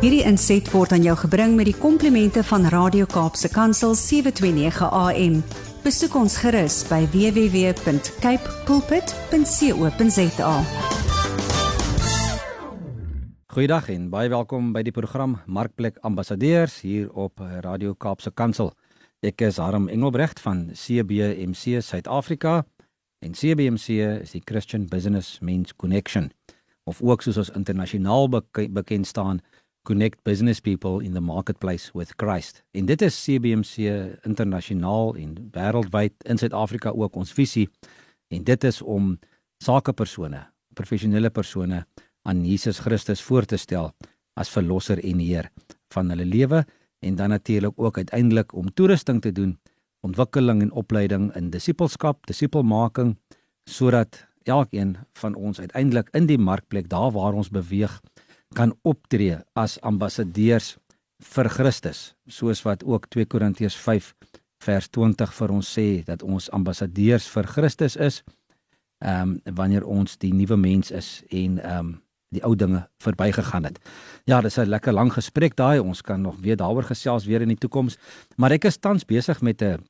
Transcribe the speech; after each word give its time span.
Hierdie 0.00 0.22
inset 0.24 0.64
word 0.72 0.94
aan 0.96 1.02
jou 1.04 1.12
gebring 1.26 1.58
met 1.58 1.66
die 1.68 1.76
komplimente 1.76 2.40
van 2.48 2.62
Radio 2.72 3.04
Kaapse 3.04 3.50
Kansel 3.52 3.92
729 3.92 4.86
AM. 4.96 5.34
Besoek 5.84 6.14
ons 6.16 6.38
gerus 6.40 6.78
by 6.88 7.02
www.cape 7.12 8.54
pulpit.co.za. 8.64 10.54
Goeiedag 13.52 13.90
en 13.92 14.08
baie 14.08 14.32
welkom 14.32 14.72
by 14.72 14.80
die 14.88 14.96
program 14.96 15.36
Markplek 15.44 16.00
Ambassadeurs 16.00 16.80
hier 16.80 17.12
op 17.12 17.44
Radio 17.60 17.92
Kaapse 17.92 18.32
Kansel. 18.32 18.72
Ek 19.20 19.44
is 19.44 19.60
Harm 19.60 19.92
Engelbrecht 19.92 20.40
van 20.40 20.70
CBMC 20.72 21.84
Suid-Afrika 21.84 22.62
en 23.20 23.36
CBMC 23.36 24.00
is 24.24 24.32
die 24.32 24.40
Christian 24.48 24.88
Business 24.88 25.44
Men's 25.44 25.76
Connection 25.76 26.32
of 26.88 27.02
ook 27.04 27.20
soos 27.22 27.36
ons 27.36 27.52
internasionaal 27.52 28.30
bekend 28.72 29.06
staan 29.06 29.44
connect 29.82 30.22
business 30.24 30.60
people 30.60 31.00
in 31.04 31.12
the 31.12 31.20
marketplace 31.20 31.90
with 31.94 32.12
Christ. 32.16 32.62
En 32.70 32.86
dit 32.86 33.02
is 33.02 33.16
CBMC 33.24 33.76
internasionaal 34.26 35.14
en 35.16 35.34
wêreldwyd 35.52 36.12
in 36.28 36.38
Suid-Afrika 36.38 36.90
ook 36.90 37.16
ons 37.16 37.32
visie 37.32 37.68
en 38.28 38.44
dit 38.44 38.64
is 38.64 38.82
om 38.82 39.16
sakepersone, 39.64 40.44
professionele 40.74 41.30
persone 41.30 41.84
aan 42.28 42.44
Jesus 42.44 42.78
Christus 42.84 43.22
voor 43.22 43.44
te 43.48 43.56
stel 43.56 43.90
as 44.38 44.52
verlosser 44.52 45.00
en 45.04 45.18
Heer 45.18 45.50
van 45.94 46.12
hulle 46.12 46.24
lewe 46.28 46.64
en 47.00 47.16
dan 47.16 47.32
natuurlik 47.32 47.76
ook 47.76 47.96
uiteindelik 47.96 48.52
om 48.54 48.72
toerusting 48.74 49.20
te 49.20 49.32
doen, 49.32 49.58
ontwikkeling 50.00 50.62
en 50.62 50.72
opleiding 50.72 51.30
in 51.36 51.50
disippelskap, 51.50 52.26
disipelmaking 52.26 53.16
sodat 53.64 54.26
elkeen 54.42 54.96
van 55.20 55.34
ons 55.34 55.60
uiteindelik 55.60 56.08
in 56.16 56.26
die 56.26 56.38
markplek 56.38 56.88
daar 56.88 57.10
waar 57.12 57.36
ons 57.36 57.50
beweeg 57.50 58.00
kan 58.54 58.74
optree 58.82 59.38
as 59.54 59.78
ambassadeurs 59.86 60.76
vir 61.34 61.48
Christus 61.48 62.14
soos 62.26 62.62
wat 62.64 62.84
ook 62.84 63.08
2 63.08 63.26
Korintiërs 63.26 63.76
5 63.76 64.14
vers 64.64 64.88
20 64.88 65.32
vir 65.38 65.50
ons 65.50 65.72
sê 65.78 65.88
dat 66.04 66.22
ons 66.22 66.50
ambassadeurs 66.50 67.28
vir 67.28 67.46
Christus 67.46 67.96
is 67.96 68.22
ehm 69.00 69.40
um, 69.46 69.56
wanneer 69.56 69.84
ons 69.88 70.18
die 70.20 70.32
nuwe 70.34 70.56
mens 70.56 70.90
is 70.90 71.22
en 71.30 71.58
ehm 71.58 71.78
um, 71.78 71.98
die 72.30 72.42
ou 72.46 72.54
dinge 72.54 72.84
verbygegaan 73.02 73.64
het. 73.66 73.78
Ja, 74.24 74.40
dis 74.40 74.58
'n 74.58 74.68
lekker 74.68 74.92
lang 74.92 75.12
gesprek 75.12 75.56
daai. 75.56 75.80
Ons 75.80 76.02
kan 76.02 76.20
nog 76.20 76.36
weer 76.40 76.56
daaroor 76.56 76.82
gesels 76.82 77.24
weer 77.24 77.42
in 77.42 77.48
die 77.48 77.58
toekoms. 77.58 77.98
Maar 78.36 78.50
ek 78.50 78.64
is 78.64 78.78
tans 78.78 79.04
besig 79.04 79.40
met 79.40 79.62
'n 79.62 79.84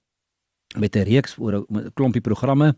met 0.79 0.97
'n 0.97 1.03
reeks 1.03 1.39
oor 1.39 1.55
'n 1.55 1.91
klompie 1.95 2.21
programme 2.21 2.77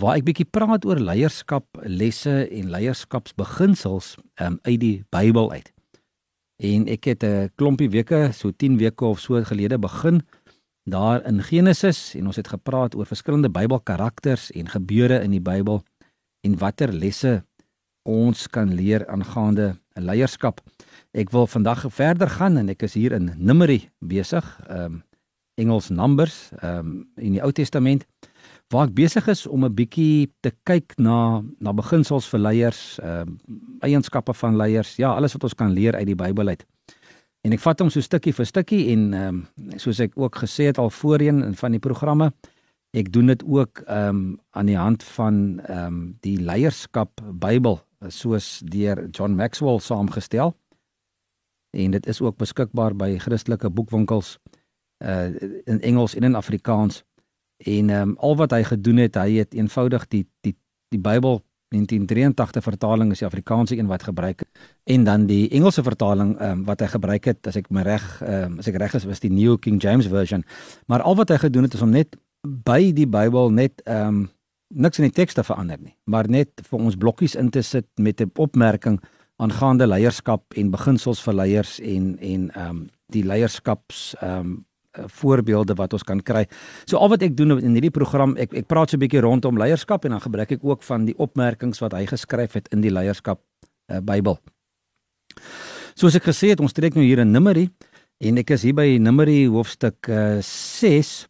waar 0.00 0.16
ek 0.16 0.24
bietjie 0.24 0.48
praat 0.48 0.86
oor 0.88 1.00
leierskap 1.00 1.66
lesse 1.84 2.32
en 2.48 2.70
leierskapsbeginsels 2.72 4.14
um, 4.40 4.56
uit 4.64 4.80
die 4.80 4.96
Bybel 5.12 5.50
uit. 5.52 5.68
En 6.60 6.86
ek 6.88 7.04
het 7.04 7.24
'n 7.24 7.50
klompie 7.56 7.90
weke, 7.90 8.32
so 8.32 8.50
10 8.50 8.78
weke 8.78 9.04
of 9.04 9.20
so 9.20 9.42
gelede 9.44 9.78
begin 9.78 10.22
daar 10.84 11.24
in 11.26 11.42
Genesis 11.42 12.14
en 12.14 12.26
ons 12.26 12.36
het 12.36 12.48
gepraat 12.48 12.94
oor 12.94 13.06
verskillende 13.06 13.50
Bybelkarakters 13.50 14.50
en 14.50 14.68
gebeure 14.68 15.20
in 15.22 15.30
die 15.30 15.40
Bybel 15.40 15.82
en 16.40 16.58
watter 16.58 16.92
lesse 16.92 17.44
ons 18.02 18.48
kan 18.48 18.74
leer 18.74 19.06
aangaande 19.06 19.76
leierskap. 19.94 20.60
Ek 21.12 21.30
wil 21.30 21.46
vandag 21.46 21.84
verder 21.92 22.28
gaan 22.28 22.56
en 22.56 22.68
ek 22.68 22.82
is 22.82 22.94
hier 22.94 23.12
in 23.12 23.34
Numeri 23.36 23.90
besig, 23.98 24.60
ehm 24.68 24.84
um, 24.84 25.02
Engels 25.60 25.90
Numbers, 25.90 26.50
ehm 26.62 26.78
um, 26.78 27.08
in 27.16 27.32
die 27.32 27.42
Ou 27.42 27.52
Testament 27.52 28.06
waar 28.70 28.86
ek 28.86 28.94
besig 28.94 29.26
is 29.28 29.46
om 29.46 29.64
'n 29.64 29.74
bietjie 29.74 30.30
te 30.40 30.52
kyk 30.64 30.98
na 30.98 31.42
na 31.58 31.72
beginsels 31.72 32.28
vir 32.28 32.40
leiers, 32.40 32.98
ehm 32.98 33.28
uh, 33.28 33.86
eienskappe 33.86 34.34
van 34.34 34.56
leiers, 34.56 34.96
ja, 34.96 35.14
alles 35.14 35.32
wat 35.32 35.44
ons 35.44 35.54
kan 35.54 35.72
leer 35.72 35.94
uit 35.94 36.06
die 36.06 36.14
Bybel 36.14 36.48
uit. 36.48 36.66
En 37.42 37.52
ek 37.52 37.60
vat 37.60 37.80
hom 37.80 37.90
so 37.90 38.00
stukkie 38.00 38.32
vir 38.32 38.46
stukkie 38.46 38.92
en 38.92 39.14
ehm 39.14 39.28
um, 39.28 39.78
soos 39.78 40.00
ek 40.00 40.12
ook 40.16 40.36
gesê 40.36 40.70
het 40.70 40.78
al 40.78 40.90
voorheen 40.90 41.42
in 41.42 41.54
van 41.54 41.72
die 41.72 41.80
programme, 41.80 42.32
ek 42.92 43.12
doen 43.12 43.26
dit 43.26 43.42
ook 43.44 43.82
ehm 43.86 44.08
um, 44.08 44.40
aan 44.50 44.66
die 44.66 44.78
hand 44.78 45.02
van 45.02 45.60
ehm 45.60 45.86
um, 45.86 46.16
die 46.20 46.36
leierskap 46.38 47.20
Bybel 47.32 47.80
soos 48.08 48.62
deur 48.64 49.08
John 49.10 49.34
Maxwell 49.34 49.78
saamgestel. 49.78 50.54
En 51.70 51.90
dit 51.90 52.06
is 52.06 52.20
ook 52.20 52.36
beskikbaar 52.36 52.96
by 52.96 53.18
Christelike 53.18 53.70
boekwinkels 53.70 54.38
uh 55.00 55.32
in 55.64 55.80
Engels 55.80 56.14
en 56.14 56.22
in 56.22 56.34
Afrikaans. 56.34 57.04
En 57.66 57.90
ehm 57.90 58.08
um, 58.08 58.16
al 58.18 58.36
wat 58.36 58.50
hy 58.56 58.62
gedoen 58.64 58.96
het, 58.96 59.14
hy 59.20 59.40
het 59.42 59.54
eenvoudig 59.54 60.08
die 60.08 60.26
die 60.40 60.56
die 60.90 60.98
Bybel 60.98 61.42
1983 61.70 62.62
vertaling 62.62 63.12
is 63.14 63.20
die 63.22 63.26
Afrikaanse 63.28 63.76
een 63.78 63.86
wat 63.86 64.02
gebruik 64.02 64.42
en 64.84 65.04
dan 65.04 65.26
die 65.26 65.48
Engelse 65.54 65.82
vertaling 65.82 66.32
um, 66.42 66.64
wat 66.66 66.80
hy 66.80 66.88
gebruik 66.90 67.28
het 67.30 67.46
as 67.46 67.60
ek 67.60 67.68
my 67.70 67.84
reg 67.86 68.06
um, 68.26 68.58
as 68.58 68.66
ek 68.66 68.80
reg 68.82 68.96
is 68.98 69.06
was 69.06 69.22
die 69.22 69.30
New 69.30 69.54
King 69.62 69.78
James 69.82 70.08
version. 70.10 70.42
Maar 70.90 71.04
al 71.06 71.14
wat 71.20 71.30
hy 71.30 71.38
gedoen 71.44 71.68
het 71.68 71.76
is 71.78 71.84
om 71.86 71.94
net 71.94 72.16
by 72.42 72.90
die 72.96 73.06
Bybel 73.06 73.54
net 73.54 73.84
um, 73.86 74.24
niks 74.74 74.98
in 74.98 75.06
die 75.06 75.14
teks 75.14 75.38
te 75.38 75.44
verander 75.46 75.78
nie, 75.78 75.94
maar 76.10 76.26
net 76.30 76.62
vir 76.66 76.78
ons 76.80 76.98
blokkies 76.98 77.36
in 77.38 77.50
te 77.54 77.62
sit 77.62 77.86
met 77.98 78.20
'n 78.20 78.32
opmerking 78.34 78.98
aangaande 79.38 79.86
leierskap 79.86 80.54
en 80.56 80.70
beginsels 80.70 81.22
vir 81.22 81.34
leiers 81.34 81.78
en 81.80 82.16
en 82.18 82.50
um, 82.58 82.88
die 83.14 83.22
leierskaps 83.22 84.14
um, 84.22 84.64
voorbeelde 84.92 85.74
wat 85.78 85.92
ons 85.92 86.02
kan 86.02 86.20
kry. 86.22 86.46
So 86.84 86.98
al 86.98 87.12
wat 87.12 87.22
ek 87.22 87.36
doen 87.36 87.58
in 87.58 87.76
hierdie 87.78 87.92
program, 87.94 88.34
ek 88.40 88.54
ek 88.54 88.66
praat 88.66 88.90
so 88.90 88.96
'n 88.96 89.00
bietjie 89.00 89.22
rondom 89.22 89.58
leierskap 89.58 90.04
en 90.04 90.10
dan 90.10 90.20
gebruik 90.20 90.52
ek 90.52 90.64
ook 90.64 90.82
van 90.82 91.04
die 91.04 91.14
opmerkings 91.18 91.80
wat 91.80 91.92
hy 91.92 92.06
geskryf 92.06 92.52
het 92.54 92.68
in 92.72 92.80
die 92.80 92.90
leierskap 92.90 93.40
uh, 93.90 94.00
Bybel. 94.00 94.38
Soos 95.94 96.14
ek 96.14 96.24
gesê 96.24 96.50
het, 96.50 96.60
ons 96.60 96.72
trek 96.72 96.94
nou 96.94 97.04
hier 97.04 97.18
in 97.18 97.32
Numeri 97.32 97.70
en 98.20 98.38
ek 98.38 98.50
is 98.50 98.62
hier 98.62 98.74
by 98.74 98.98
Numeri 98.98 99.46
hoofstuk 99.46 100.08
uh, 100.08 100.40
6 100.40 101.26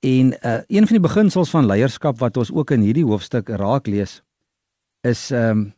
en 0.00 0.32
uh, 0.44 0.60
een 0.68 0.86
van 0.86 0.94
die 0.94 1.06
beginsels 1.08 1.50
van 1.50 1.66
leierskap 1.66 2.18
wat 2.18 2.36
ons 2.36 2.52
ook 2.52 2.70
in 2.70 2.82
hierdie 2.82 3.06
hoofstuk 3.06 3.48
raak 3.48 3.86
lees 3.86 4.22
is 5.02 5.30
um, 5.30 5.72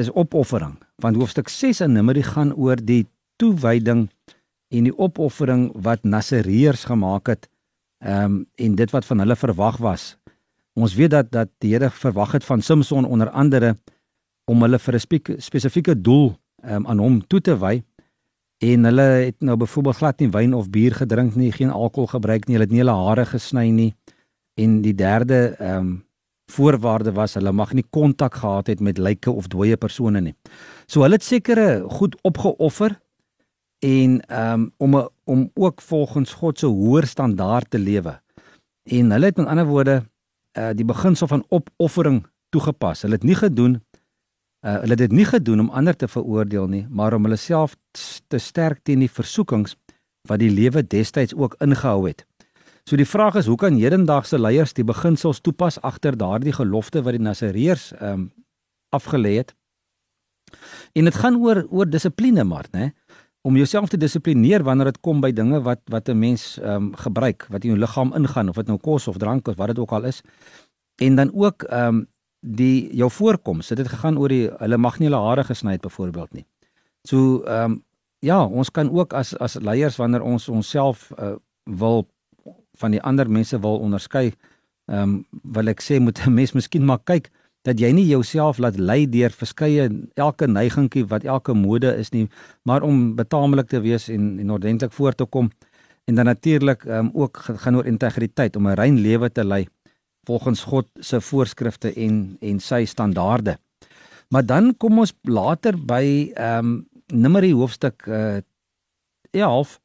is 0.00 0.10
opoffering. 0.12 0.78
Want 0.96 1.16
hoofstuk 1.16 1.48
6 1.48 1.80
in 1.80 1.92
Numeri 1.92 2.22
gaan 2.22 2.54
oor 2.54 2.76
die 2.76 3.06
toewyding 3.36 4.08
en 4.72 4.88
die 4.88 4.94
opoffering 4.98 5.68
wat 5.84 6.04
Nasareërs 6.04 6.86
gemaak 6.90 7.28
het 7.32 7.48
ehm 8.02 8.24
um, 8.24 8.46
en 8.58 8.74
dit 8.74 8.90
wat 8.90 9.04
van 9.06 9.18
hulle 9.22 9.36
verwag 9.38 9.76
was. 9.78 10.16
Ons 10.74 10.94
weet 10.98 11.10
dat 11.10 11.30
dat 11.30 11.50
die 11.62 11.70
Here 11.74 11.90
verwag 11.90 12.32
het 12.32 12.44
van 12.44 12.62
Samson 12.62 13.04
onder 13.04 13.30
andere 13.30 13.76
om 14.50 14.62
hulle 14.62 14.78
vir 14.78 14.94
'n 14.94 15.38
spesifieke 15.38 16.00
doel 16.00 16.34
um, 16.64 16.86
aan 16.86 16.98
hom 16.98 17.26
toe 17.26 17.40
te 17.40 17.58
wy 17.58 17.82
en 18.58 18.84
hulle 18.84 19.02
het 19.02 19.40
nou 19.40 19.56
byvoorbeeld 19.56 19.96
glad 19.96 20.20
nie 20.20 20.30
wyn 20.30 20.54
of 20.54 20.70
bier 20.70 20.94
gedrink 20.94 21.34
nie, 21.34 21.52
geen 21.52 21.70
alkohol 21.70 22.06
gebruik 22.06 22.46
nie, 22.46 22.54
hulle 22.54 22.64
het 22.64 22.72
nie 22.72 22.82
hulle 22.82 22.94
hare 23.06 23.26
gesny 23.26 23.68
nie. 23.70 23.94
En 24.54 24.80
die 24.82 24.94
derde 24.94 25.56
ehm 25.58 25.78
um, 25.78 26.04
voorwaarde 26.52 27.12
was 27.12 27.34
hulle 27.34 27.52
mag 27.52 27.72
nie 27.72 27.84
kontak 27.90 28.34
gehad 28.34 28.66
het 28.66 28.80
met 28.80 28.98
lyke 28.98 29.30
of 29.30 29.46
dooie 29.48 29.76
persone 29.76 30.20
nie. 30.20 30.34
So 30.86 31.02
hulle 31.02 31.14
het 31.14 31.24
sekere 31.24 31.84
goed 31.88 32.16
opgeoffer 32.22 32.98
en 33.82 34.18
um, 34.30 34.68
om 34.76 35.08
om 35.24 35.50
ook 35.54 35.80
volgens 35.80 36.32
God 36.38 36.58
se 36.58 36.66
hoër 36.66 37.06
standaard 37.06 37.70
te 37.70 37.78
lewe. 37.78 38.20
En 38.82 39.10
hulle 39.10 39.30
het 39.30 39.36
met 39.36 39.46
ander 39.46 39.66
woorde 39.66 40.02
uh, 40.58 40.70
die 40.74 40.86
beginsel 40.86 41.26
van 41.26 41.44
opoffering 41.48 42.22
toegepas. 42.48 43.02
Hulle 43.02 43.18
het 43.18 43.26
nie 43.26 43.38
gedoen 43.38 43.80
uh, 44.62 44.78
hulle 44.80 44.94
het 44.94 45.04
dit 45.04 45.12
nie 45.12 45.26
gedoen 45.26 45.60
om 45.60 45.70
ander 45.70 45.96
te 45.96 46.08
veroordeel 46.08 46.68
nie, 46.70 46.84
maar 46.88 47.14
om 47.14 47.26
hulle 47.26 47.38
self 47.40 47.76
te 48.28 48.38
sterk 48.38 48.82
teen 48.86 49.02
die 49.02 49.10
versoekings 49.10 49.76
wat 50.28 50.42
die 50.42 50.52
lewe 50.52 50.84
destyds 50.86 51.34
ook 51.34 51.56
ingehou 51.64 52.06
het. 52.06 52.26
So 52.86 52.98
die 52.98 53.06
vraag 53.06 53.38
is, 53.38 53.46
hoe 53.46 53.58
kan 53.58 53.78
hedendaagse 53.78 54.38
leiers 54.38 54.74
die 54.74 54.86
beginsels 54.86 55.40
toepas 55.40 55.78
agter 55.82 56.16
daardie 56.18 56.54
gelofte 56.54 57.02
wat 57.02 57.14
die 57.14 57.22
Nasareërs 57.22 57.92
um, 58.00 58.30
afgelê 58.94 59.36
het? 59.38 59.54
En 60.98 61.06
dit 61.06 61.14
gaan 61.14 61.38
oor 61.38 61.62
oor 61.70 61.88
dissipline 61.90 62.44
maar, 62.44 62.66
né? 62.74 62.90
Om 63.42 63.56
jouself 63.56 63.88
te 63.88 63.96
dissiplineer 63.96 64.62
wanneer 64.62 64.92
dit 64.92 65.00
kom 65.00 65.20
by 65.20 65.32
dinge 65.34 65.60
wat 65.62 65.80
wat 65.90 66.08
'n 66.08 66.18
mens 66.18 66.58
ehm 66.58 66.74
um, 66.74 66.96
gebruik, 66.96 67.46
wat 67.50 67.64
in 67.64 67.70
jou 67.70 67.78
liggaam 67.78 68.14
ingaan 68.14 68.48
of 68.48 68.54
dit 68.54 68.66
nou 68.66 68.78
kos 68.78 69.08
of 69.08 69.16
drank 69.16 69.48
of 69.48 69.56
wat 69.56 69.66
dit 69.66 69.78
ook 69.78 69.92
al 69.92 70.04
is. 70.04 70.22
En 70.96 71.14
dan 71.16 71.30
ook 71.34 71.62
ehm 71.62 71.88
um, 71.88 72.06
die 72.40 72.94
jou 72.96 73.10
voorkoms. 73.10 73.68
Dit 73.68 73.78
het 73.78 73.88
gegaan 73.88 74.18
oor 74.18 74.28
die 74.28 74.50
hulle 74.58 74.76
mag 74.76 74.98
nie 74.98 75.08
hulle 75.08 75.22
hare 75.22 75.44
gesny 75.44 75.72
het 75.72 75.80
byvoorbeeld 75.80 76.32
nie. 76.32 76.46
So 77.02 77.42
ehm 77.42 77.70
um, 77.72 77.84
ja, 78.18 78.44
ons 78.44 78.70
kan 78.70 78.90
ook 78.90 79.12
as 79.12 79.36
as 79.38 79.54
leiers 79.54 79.96
wanneer 79.96 80.22
ons 80.22 80.48
onsself 80.48 81.10
uh, 81.18 81.34
wil 81.64 82.06
van 82.78 82.90
die 82.90 83.02
ander 83.02 83.30
mense 83.30 83.60
wil 83.60 83.78
onderskei, 83.78 84.32
ehm 84.86 85.02
um, 85.02 85.26
wil 85.42 85.66
ek 85.66 85.82
sê 85.82 86.00
moet 86.00 86.26
'n 86.26 86.34
mens 86.34 86.52
miskien 86.52 86.84
maar 86.84 87.00
kyk 87.04 87.30
dat 87.62 87.80
jy 87.80 87.92
nie 87.94 88.06
jouself 88.06 88.58
laat 88.58 88.78
lei 88.78 89.06
deur 89.10 89.30
verskeie 89.30 89.88
elke 90.14 90.46
neigingkie 90.46 91.04
wat 91.06 91.24
elke 91.24 91.54
mode 91.54 91.92
is 91.98 92.10
nie, 92.10 92.28
maar 92.62 92.82
om 92.82 93.14
betaamlik 93.16 93.68
te 93.68 93.80
wees 93.80 94.08
en 94.08 94.38
en 94.42 94.50
ordentlik 94.50 94.92
voor 94.92 95.14
te 95.14 95.24
kom 95.24 95.50
en 96.04 96.14
dan 96.14 96.24
natuurlik 96.24 96.84
um, 96.84 97.10
ook 97.14 97.38
gaan 97.62 97.76
oor 97.76 97.86
integriteit 97.86 98.56
om 98.56 98.66
'n 98.68 98.74
rein 98.74 98.98
lewe 98.98 99.30
te 99.30 99.44
lei 99.44 99.66
volgens 100.26 100.62
God 100.62 100.86
se 101.00 101.20
voorskrifte 101.20 101.92
en 101.92 102.36
en 102.40 102.60
sy 102.60 102.84
standaarde. 102.84 103.58
Maar 104.28 104.46
dan 104.46 104.76
kom 104.76 104.98
ons 104.98 105.12
later 105.22 105.76
by 105.76 106.32
ehm 106.34 106.58
um, 106.58 106.90
Numeri 107.12 107.52
hoofstuk 107.52 108.06
uh 108.06 108.40
11 109.30 109.80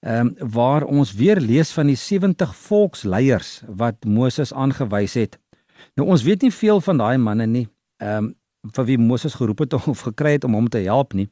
ehm 0.00 0.26
um, 0.26 0.50
waar 0.50 0.84
ons 0.84 1.12
weer 1.14 1.40
lees 1.40 1.72
van 1.72 1.86
die 1.86 1.96
70 1.96 2.56
volksleiers 2.56 3.62
wat 3.66 4.04
Moses 4.04 4.52
aangewys 4.52 5.14
het. 5.14 5.38
Nou 5.98 6.08
ons 6.08 6.22
weet 6.22 6.42
nie 6.42 6.52
veel 6.54 6.80
van 6.80 7.00
daai 7.00 7.18
manne 7.18 7.46
nie. 7.46 7.66
Ehm 8.02 8.30
um, 8.30 8.34
vir 8.76 8.84
wie 8.84 8.98
Moses 9.00 9.34
geroep 9.34 9.62
het 9.64 9.74
of 9.92 10.00
gekry 10.04 10.32
het 10.36 10.44
om 10.44 10.54
hom 10.54 10.68
te 10.68 10.82
help 10.84 11.14
nie. 11.16 11.28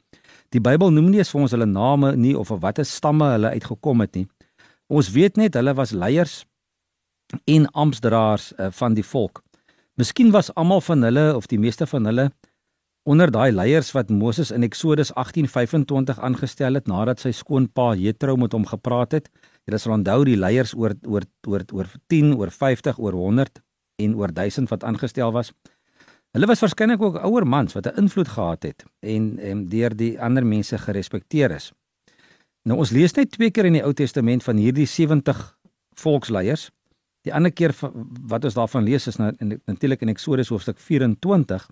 Die 0.54 0.62
Bybel 0.64 0.90
noem 0.90 1.10
nie 1.12 1.20
eens 1.20 1.32
vir 1.34 1.42
ons 1.44 1.52
hulle 1.52 1.66
name 1.68 2.14
nie 2.16 2.34
of 2.38 2.50
of 2.50 2.62
watter 2.62 2.86
stamme 2.88 3.32
hulle 3.34 3.50
uitgekom 3.52 4.00
het 4.00 4.14
nie. 4.16 4.26
Ons 4.88 5.10
weet 5.12 5.36
net 5.36 5.58
hulle 5.58 5.74
was 5.76 5.92
leiers 5.92 6.44
en 7.44 7.66
amptdraers 7.76 8.52
uh, 8.56 8.70
van 8.72 8.96
die 8.96 9.04
volk. 9.04 9.42
Miskien 10.00 10.32
was 10.32 10.48
almal 10.54 10.80
van 10.80 11.04
hulle 11.04 11.34
of 11.36 11.50
die 11.52 11.58
meeste 11.60 11.86
van 11.86 12.08
hulle 12.08 12.30
onder 13.08 13.30
daai 13.32 13.52
leiers 13.52 13.92
wat 13.96 14.10
Moses 14.12 14.50
in 14.52 14.64
Eksodus 14.64 15.12
18:25 15.12 16.20
aangestel 16.20 16.74
het 16.80 16.88
nadat 16.88 17.20
sy 17.20 17.32
skoonpa 17.32 17.94
Jethro 17.96 18.36
met 18.36 18.52
hom 18.52 18.66
gepraat 18.66 19.12
het. 19.12 19.28
Jy 19.64 19.76
sal 19.76 19.98
onthou 20.00 20.24
die 20.24 20.36
leiers 20.36 20.74
oor 20.74 20.96
oor 21.04 21.24
oor 21.48 21.64
oor 21.72 21.88
10, 22.08 22.36
oor 22.36 22.50
50, 22.50 22.98
oor 22.98 23.12
100 23.12 23.60
en 23.98 24.14
oor 24.16 24.32
1000 24.32 24.70
wat 24.72 24.84
aangestel 24.84 25.32
was. 25.32 25.52
Hulle 26.36 26.46
was 26.46 26.62
waarskynlik 26.62 27.02
ook 27.02 27.20
ouer 27.24 27.46
mans 27.46 27.74
wat 27.74 27.86
'n 27.86 27.98
invloed 28.04 28.28
gehad 28.28 28.62
het 28.62 28.84
en 29.00 29.38
en 29.38 29.68
deur 29.68 29.96
die 29.96 30.20
ander 30.20 30.46
mense 30.46 30.78
gerespekteer 30.78 31.50
is. 31.50 31.72
Nou 32.62 32.78
ons 32.78 32.90
lees 32.90 33.12
net 33.12 33.30
twee 33.30 33.50
keer 33.50 33.64
in 33.64 33.72
die 33.72 33.84
Ou 33.84 33.92
Testament 33.92 34.42
van 34.42 34.56
hierdie 34.56 34.86
70 34.86 35.58
volksleiers. 35.94 36.70
Die 37.22 37.34
ander 37.34 37.52
keer 37.52 37.74
wat 38.26 38.44
ons 38.44 38.54
daarvan 38.54 38.84
lees 38.84 39.06
is 39.06 39.16
natuurlik 39.64 40.00
in 40.00 40.08
Eksodus 40.08 40.48
hoofstuk 40.48 40.78
24 40.78 41.68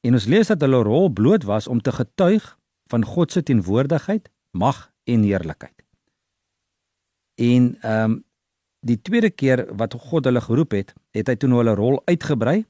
En 0.00 0.14
ons 0.14 0.28
lees 0.30 0.46
dat 0.46 0.62
hulle 0.62 0.82
rol 0.86 1.10
bloot 1.10 1.44
was 1.48 1.66
om 1.68 1.80
te 1.82 1.92
getuig 1.92 2.44
van 2.88 3.04
God 3.04 3.32
se 3.32 3.42
teenwoordigheid, 3.42 4.30
mag 4.50 4.92
en 5.04 5.22
heerlikheid. 5.22 5.84
En 7.34 7.76
ehm 7.80 8.10
um, 8.10 8.26
die 8.80 8.98
tweede 9.02 9.30
keer 9.30 9.66
wat 9.76 9.94
God 9.94 10.28
hulle 10.28 10.40
geroep 10.40 10.72
het, 10.76 10.94
het 11.16 11.28
hy 11.28 11.36
toe 11.36 11.48
nou 11.50 11.60
hulle 11.62 11.74
rol 11.78 11.98
uitgebrei 12.06 12.62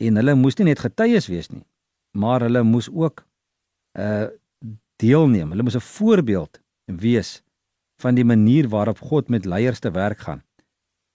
en 0.00 0.20
hulle 0.20 0.34
moes 0.36 0.58
nie 0.58 0.68
net 0.70 0.82
getuies 0.84 1.28
wees 1.30 1.50
nie, 1.50 1.64
maar 2.16 2.44
hulle 2.44 2.62
moes 2.66 2.90
ook 2.92 3.24
uh 3.98 4.28
deelneem. 5.02 5.50
Hulle 5.50 5.64
moes 5.66 5.74
'n 5.74 5.82
voorbeeld 5.82 6.60
wees 6.86 7.42
van 7.98 8.14
die 8.14 8.24
manier 8.24 8.68
waarop 8.68 8.98
God 8.98 9.28
met 9.28 9.44
leiers 9.44 9.80
te 9.80 9.90
werk 9.90 10.18
gaan. 10.18 10.42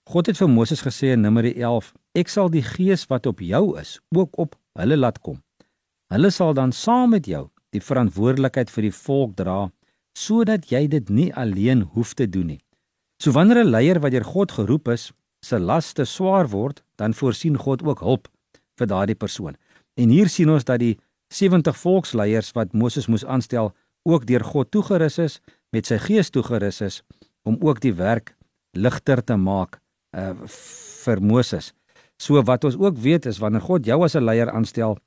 God 0.04 0.26
het 0.26 0.36
vir 0.36 0.48
Moses 0.48 0.82
gesê 0.82 1.12
in 1.12 1.20
Numeri 1.20 1.52
11: 1.52 1.92
Ek 2.12 2.28
sal 2.28 2.50
die 2.50 2.62
gees 2.62 3.06
wat 3.06 3.26
op 3.26 3.40
jou 3.40 3.78
is, 3.80 4.00
ook 4.16 4.38
op 4.38 4.56
hulle 4.72 4.96
laat 4.96 5.20
kom. 5.20 5.42
Hulle 6.12 6.30
sal 6.30 6.54
dan 6.54 6.72
saam 6.72 7.10
met 7.10 7.26
jou 7.26 7.48
die 7.70 7.80
verantwoordelikheid 7.80 8.70
vir 8.70 8.82
die 8.82 8.96
volk 9.04 9.36
dra 9.36 9.70
sodat 10.18 10.70
jy 10.70 10.88
dit 10.88 11.08
nie 11.08 11.34
alleen 11.34 11.82
hoef 11.94 12.14
te 12.14 12.28
doen 12.28 12.46
nie. 12.46 12.62
So 13.22 13.32
wanneer 13.32 13.64
'n 13.64 13.70
leier 13.70 13.98
wat 14.00 14.10
deur 14.10 14.24
God 14.24 14.52
geroep 14.52 14.88
is, 14.88 15.12
se 15.40 15.58
las 15.58 15.92
te 15.92 16.04
swaar 16.04 16.48
word, 16.48 16.82
dan 16.96 17.14
voorsien 17.14 17.56
God 17.56 17.82
ook 17.82 18.00
hulp 18.00 18.28
vir 18.78 18.86
daardie 18.86 19.14
persoon. 19.14 19.56
En 19.94 20.08
hier 20.08 20.28
sien 20.28 20.50
ons 20.50 20.64
dat 20.64 20.78
die 20.78 20.98
70 21.28 21.76
volksleiers 21.76 22.52
wat 22.52 22.72
Moses 22.72 23.06
moes 23.06 23.24
aanstel, 23.24 23.74
ook 24.02 24.26
deur 24.26 24.44
God 24.44 24.70
toegerus 24.70 25.18
is, 25.18 25.40
met 25.70 25.86
sy 25.86 25.98
gees 25.98 26.30
toegerus 26.30 26.80
is 26.80 27.02
om 27.42 27.56
ook 27.60 27.80
die 27.80 27.92
werk 27.92 28.36
ligter 28.72 29.24
te 29.24 29.36
maak 29.36 29.80
uh, 30.16 30.34
vir 31.04 31.20
Moses. 31.20 31.72
So 32.18 32.42
wat 32.42 32.64
ons 32.64 32.78
ook 32.78 32.96
weet 32.98 33.26
is 33.26 33.38
wanneer 33.38 33.60
God 33.60 33.86
jou 33.86 34.02
as 34.04 34.14
'n 34.14 34.24
leier 34.24 34.50
aanstel 34.50 34.98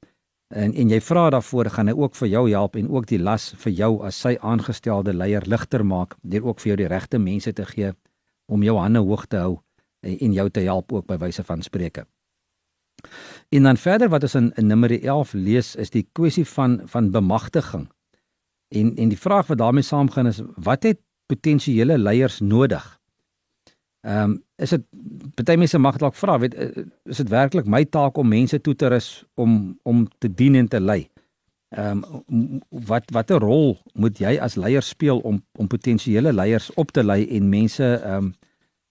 en 0.52 0.74
en 0.74 0.90
jy 0.90 1.00
vra 1.02 1.30
daarvoor, 1.30 1.70
gaan 1.70 1.88
hy 1.88 1.94
ook 1.96 2.16
vir 2.16 2.28
jou 2.28 2.50
help 2.50 2.76
en 2.76 2.90
ook 2.90 3.08
die 3.08 3.20
las 3.20 3.52
vir 3.64 3.74
jou 3.74 3.92
as 4.06 4.20
sy 4.20 4.38
aangestelde 4.42 5.14
leier 5.14 5.46
ligter 5.48 5.84
maak 5.86 6.16
deur 6.22 6.48
ook 6.48 6.60
vir 6.60 6.72
jou 6.72 6.78
die 6.84 6.90
regte 6.92 7.20
mense 7.20 7.54
te 7.54 7.66
gee 7.66 7.94
om 8.52 8.64
jou 8.64 8.78
hande 8.78 9.00
hoog 9.00 9.26
te 9.28 9.38
hou 9.38 9.60
en, 10.02 10.18
en 10.18 10.34
jou 10.34 10.50
te 10.50 10.64
help 10.66 10.94
ook 10.94 11.08
by 11.08 11.18
wyse 11.18 11.44
van 11.44 11.62
spreuke. 11.62 12.06
En 13.50 13.64
dan 13.64 13.78
verder 13.78 14.10
wat 14.10 14.24
ons 14.24 14.36
in, 14.36 14.52
in 14.56 14.68
Numeri 14.68 15.02
11 15.02 15.34
lees 15.34 15.76
is 15.76 15.90
die 15.90 16.08
kwessie 16.12 16.46
van 16.46 16.82
van 16.86 17.12
bemagtiging. 17.12 17.88
En 18.72 18.96
en 18.96 19.10
die 19.10 19.20
vraag 19.20 19.48
wat 19.48 19.58
daarmee 19.58 19.84
saamgaan 19.84 20.28
is 20.28 20.42
wat 20.56 20.84
het 20.84 21.00
potensiële 21.26 21.98
leiers 21.98 22.40
nodig? 22.40 23.01
Ehm 24.02 24.24
um, 24.24 24.44
is 24.56 24.70
dit 24.70 24.84
party 25.38 25.56
mense 25.62 25.78
mag 25.78 25.98
dalk 26.02 26.16
vra, 26.18 26.40
weet 26.40 26.56
eh, 26.58 26.86
is 27.06 27.18
dit 27.22 27.30
werklik 27.30 27.68
my 27.70 27.84
taak 27.86 28.18
om 28.18 28.28
mense 28.28 28.58
toe 28.62 28.74
te 28.76 28.88
rus 28.90 29.24
om 29.36 29.78
om 29.84 30.08
te 30.18 30.34
dien 30.34 30.56
en 30.56 30.68
te 30.68 30.80
lei? 30.82 31.10
Ehm 31.70 32.02
um, 32.28 32.62
wat 32.70 33.12
watter 33.14 33.40
rol 33.40 33.78
moet 33.94 34.18
jy 34.18 34.40
as 34.42 34.58
leier 34.58 34.82
speel 34.82 35.20
om 35.20 35.38
om 35.54 35.68
potensiële 35.68 36.34
leiers 36.34 36.72
op 36.74 36.92
te 36.92 37.04
lei 37.04 37.28
en 37.38 37.50
mense 37.50 37.84
ehm 37.86 38.16
um, 38.18 38.34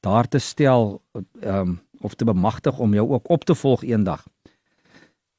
daar 0.00 0.28
te 0.28 0.38
stel 0.38 1.02
ehm 1.40 1.58
um, 1.58 1.80
of 2.00 2.14
te 2.14 2.24
bemagtig 2.24 2.78
om 2.78 2.94
jou 2.94 3.08
ook 3.10 3.28
op 3.30 3.44
te 3.44 3.54
volg 3.54 3.82
eendag? 3.82 4.24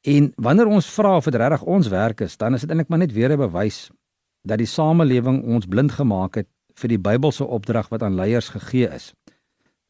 En 0.02 0.34
wanneer 0.36 0.68
ons 0.68 0.90
vra 0.90 1.16
of 1.16 1.24
dit 1.24 1.36
regtig 1.36 1.64
ons 1.64 1.88
werk 1.88 2.22
is, 2.22 2.38
dan 2.38 2.54
is 2.54 2.62
dit 2.62 2.70
eintlik 2.70 2.90
maar 2.90 3.00
net 3.00 3.14
weer 3.14 3.32
'n 3.32 3.38
bewys 3.38 3.90
dat 4.42 4.58
die 4.58 4.68
samelewing 4.68 5.44
ons 5.44 5.66
blind 5.66 5.92
gemaak 5.92 6.36
het 6.36 6.48
vir 6.76 6.90
die 6.90 7.00
Bybelse 7.00 7.46
opdrag 7.46 7.90
wat 7.90 8.04
aan 8.04 8.16
leiers 8.16 8.50
gegee 8.50 8.90
is. 8.90 9.14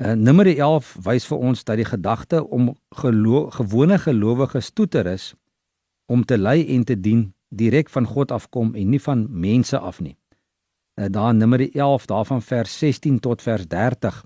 Uh, 0.01 0.15
Numeri 0.17 0.55
11 0.57 0.95
wys 1.05 1.27
vir 1.29 1.41
ons 1.45 1.59
dat 1.61 1.77
die 1.77 1.85
gedagte 1.85 2.39
om 2.49 2.71
gelo 2.97 3.43
gewone 3.53 3.99
gelowiges 4.01 4.71
toe 4.73 4.87
te 4.89 5.03
rus 5.05 5.27
om 6.09 6.23
te 6.25 6.39
lei 6.39 6.63
en 6.73 6.81
te 6.89 6.95
dien 6.97 7.27
direk 7.53 7.91
van 7.93 8.07
God 8.09 8.31
afkom 8.33 8.71
en 8.73 8.89
nie 8.89 8.99
van 9.03 9.27
mense 9.29 9.77
af 9.77 9.99
nie. 10.01 10.15
Uh, 10.97 11.05
daar 11.05 11.29
in 11.35 11.37
Numeri 11.37 11.69
11 11.77 12.07
daarvan 12.09 12.41
vers 12.41 12.77
16 12.79 13.19
tot 13.19 13.41
vers 13.45 13.67
30. 13.67 14.23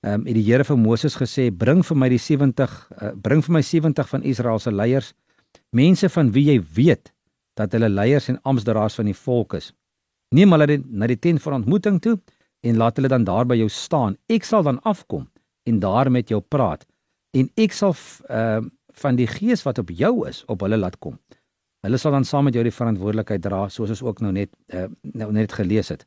Ehm 0.00 0.14
um, 0.14 0.24
het 0.30 0.38
die 0.38 0.46
Here 0.46 0.64
vir 0.64 0.78
Moses 0.78 1.18
gesê: 1.20 1.50
"Bring 1.52 1.84
vir 1.84 1.96
my 1.96 2.08
die 2.08 2.22
70 2.22 2.88
uh, 3.02 3.10
bring 3.20 3.44
vir 3.44 3.52
my 3.52 3.62
70 3.62 4.08
van 4.08 4.22
Israel 4.22 4.58
se 4.58 4.72
leiers, 4.72 5.12
mense 5.70 6.08
van 6.08 6.32
wie 6.32 6.46
jy 6.54 6.62
weet 6.74 7.12
dat 7.54 7.72
hulle 7.72 7.88
leiers 7.88 8.28
en 8.28 8.40
amptdraers 8.42 8.94
van 8.94 9.04
die 9.04 9.18
volk 9.26 9.54
is. 9.54 9.74
Neem 10.32 10.52
hulle 10.52 10.80
na 10.88 11.06
die 11.06 11.18
tent 11.18 11.42
van 11.42 11.60
ontmoeting 11.60 12.00
toe." 12.00 12.16
En 12.60 12.76
laat 12.76 12.96
hulle 12.96 13.08
dan 13.08 13.24
daar 13.24 13.46
by 13.46 13.56
jou 13.60 13.68
staan. 13.68 14.16
Ek 14.26 14.44
sal 14.44 14.62
dan 14.66 14.80
afkom 14.82 15.26
en 15.66 15.80
daar 15.82 16.10
met 16.10 16.28
jou 16.28 16.40
praat 16.40 16.86
en 17.36 17.50
ek 17.54 17.76
sal 17.76 17.96
uh 18.30 18.64
van 18.96 19.12
die 19.12 19.26
gees 19.28 19.60
wat 19.66 19.76
op 19.76 19.90
jou 19.92 20.24
is 20.24 20.38
op 20.48 20.62
hulle 20.64 20.78
laat 20.80 20.94
kom. 21.04 21.18
Hulle 21.84 21.98
sal 22.00 22.14
dan 22.16 22.24
saam 22.24 22.46
met 22.48 22.54
jou 22.56 22.62
die 22.64 22.72
verantwoordelikheid 22.72 23.42
dra 23.44 23.66
soos 23.68 23.90
ons 23.92 24.00
ook 24.02 24.22
nou 24.24 24.32
net 24.32 24.54
uh 24.72 24.86
nou 25.12 25.28
net 25.36 25.52
gelees 25.52 25.92
het. 25.92 26.06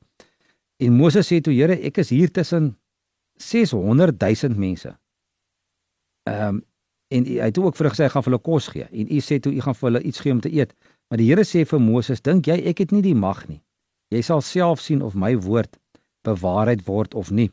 En 0.82 0.96
Moses 0.98 1.28
sê 1.28 1.38
toe 1.44 1.54
Here, 1.54 1.76
ek 1.86 2.00
is 2.02 2.10
hier 2.10 2.32
tussen 2.32 2.72
600 3.38 4.18
000 4.18 4.58
mense. 4.58 4.96
Ehm 6.24 6.48
um, 6.48 6.64
en 7.10 7.26
hy 7.26 7.42
het 7.42 7.58
ook 7.58 7.74
vir 7.74 7.90
gesê 7.90 8.06
hy 8.06 8.12
gaan 8.14 8.24
vir 8.24 8.32
hulle 8.32 8.46
kos 8.46 8.68
gee 8.70 8.86
en 8.86 9.08
u 9.10 9.20
sê 9.26 9.40
toe 9.42 9.50
u 9.50 9.62
gaan 9.66 9.76
vir 9.78 9.88
hulle 9.88 10.02
iets 10.06 10.20
gee 10.22 10.34
om 10.34 10.42
te 10.42 10.52
eet. 10.54 10.76
Maar 11.10 11.18
die 11.18 11.30
Here 11.30 11.46
sê 11.46 11.64
vir 11.66 11.80
Moses, 11.82 12.22
dink 12.22 12.46
jy 12.48 12.60
ek 12.70 12.84
het 12.84 12.92
nie 12.94 13.02
die 13.02 13.16
mag 13.18 13.48
nie. 13.50 13.62
Jy 14.14 14.22
sal 14.26 14.42
self 14.46 14.82
sien 14.82 15.02
of 15.02 15.16
my 15.18 15.36
woord 15.38 15.78
bewaarheid 16.22 16.86
word 16.86 17.14
of 17.14 17.32
nie. 17.32 17.52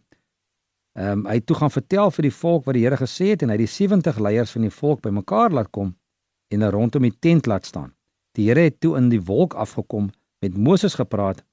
Ehm 0.96 1.18
um, 1.18 1.26
hy 1.28 1.34
het 1.40 1.46
toe 1.46 1.56
gaan 1.56 1.70
vertel 1.70 2.10
vir 2.10 2.22
die 2.22 2.36
volk 2.38 2.64
wat 2.64 2.74
die 2.74 2.84
Here 2.86 2.96
gesê 2.96 3.32
het 3.34 3.42
en 3.42 3.52
hy 3.52 3.58
die 3.60 3.68
70 3.68 4.18
leiers 4.18 4.52
van 4.56 4.62
die 4.64 4.72
volk 4.72 5.02
bymekaar 5.04 5.52
laat 5.52 5.70
kom 5.70 5.92
en 6.48 6.60
hulle 6.60 6.72
rondom 6.72 7.02
die 7.02 7.18
tent 7.20 7.46
laat 7.46 7.66
staan. 7.66 7.92
Die 8.32 8.48
Here 8.48 8.64
het 8.68 8.80
toe 8.80 8.96
in 8.96 9.10
die 9.12 9.20
wolk 9.20 9.54
afgekom 9.54 10.10
met 10.40 10.56
Moses 10.56 10.94
gepraat 10.94 11.44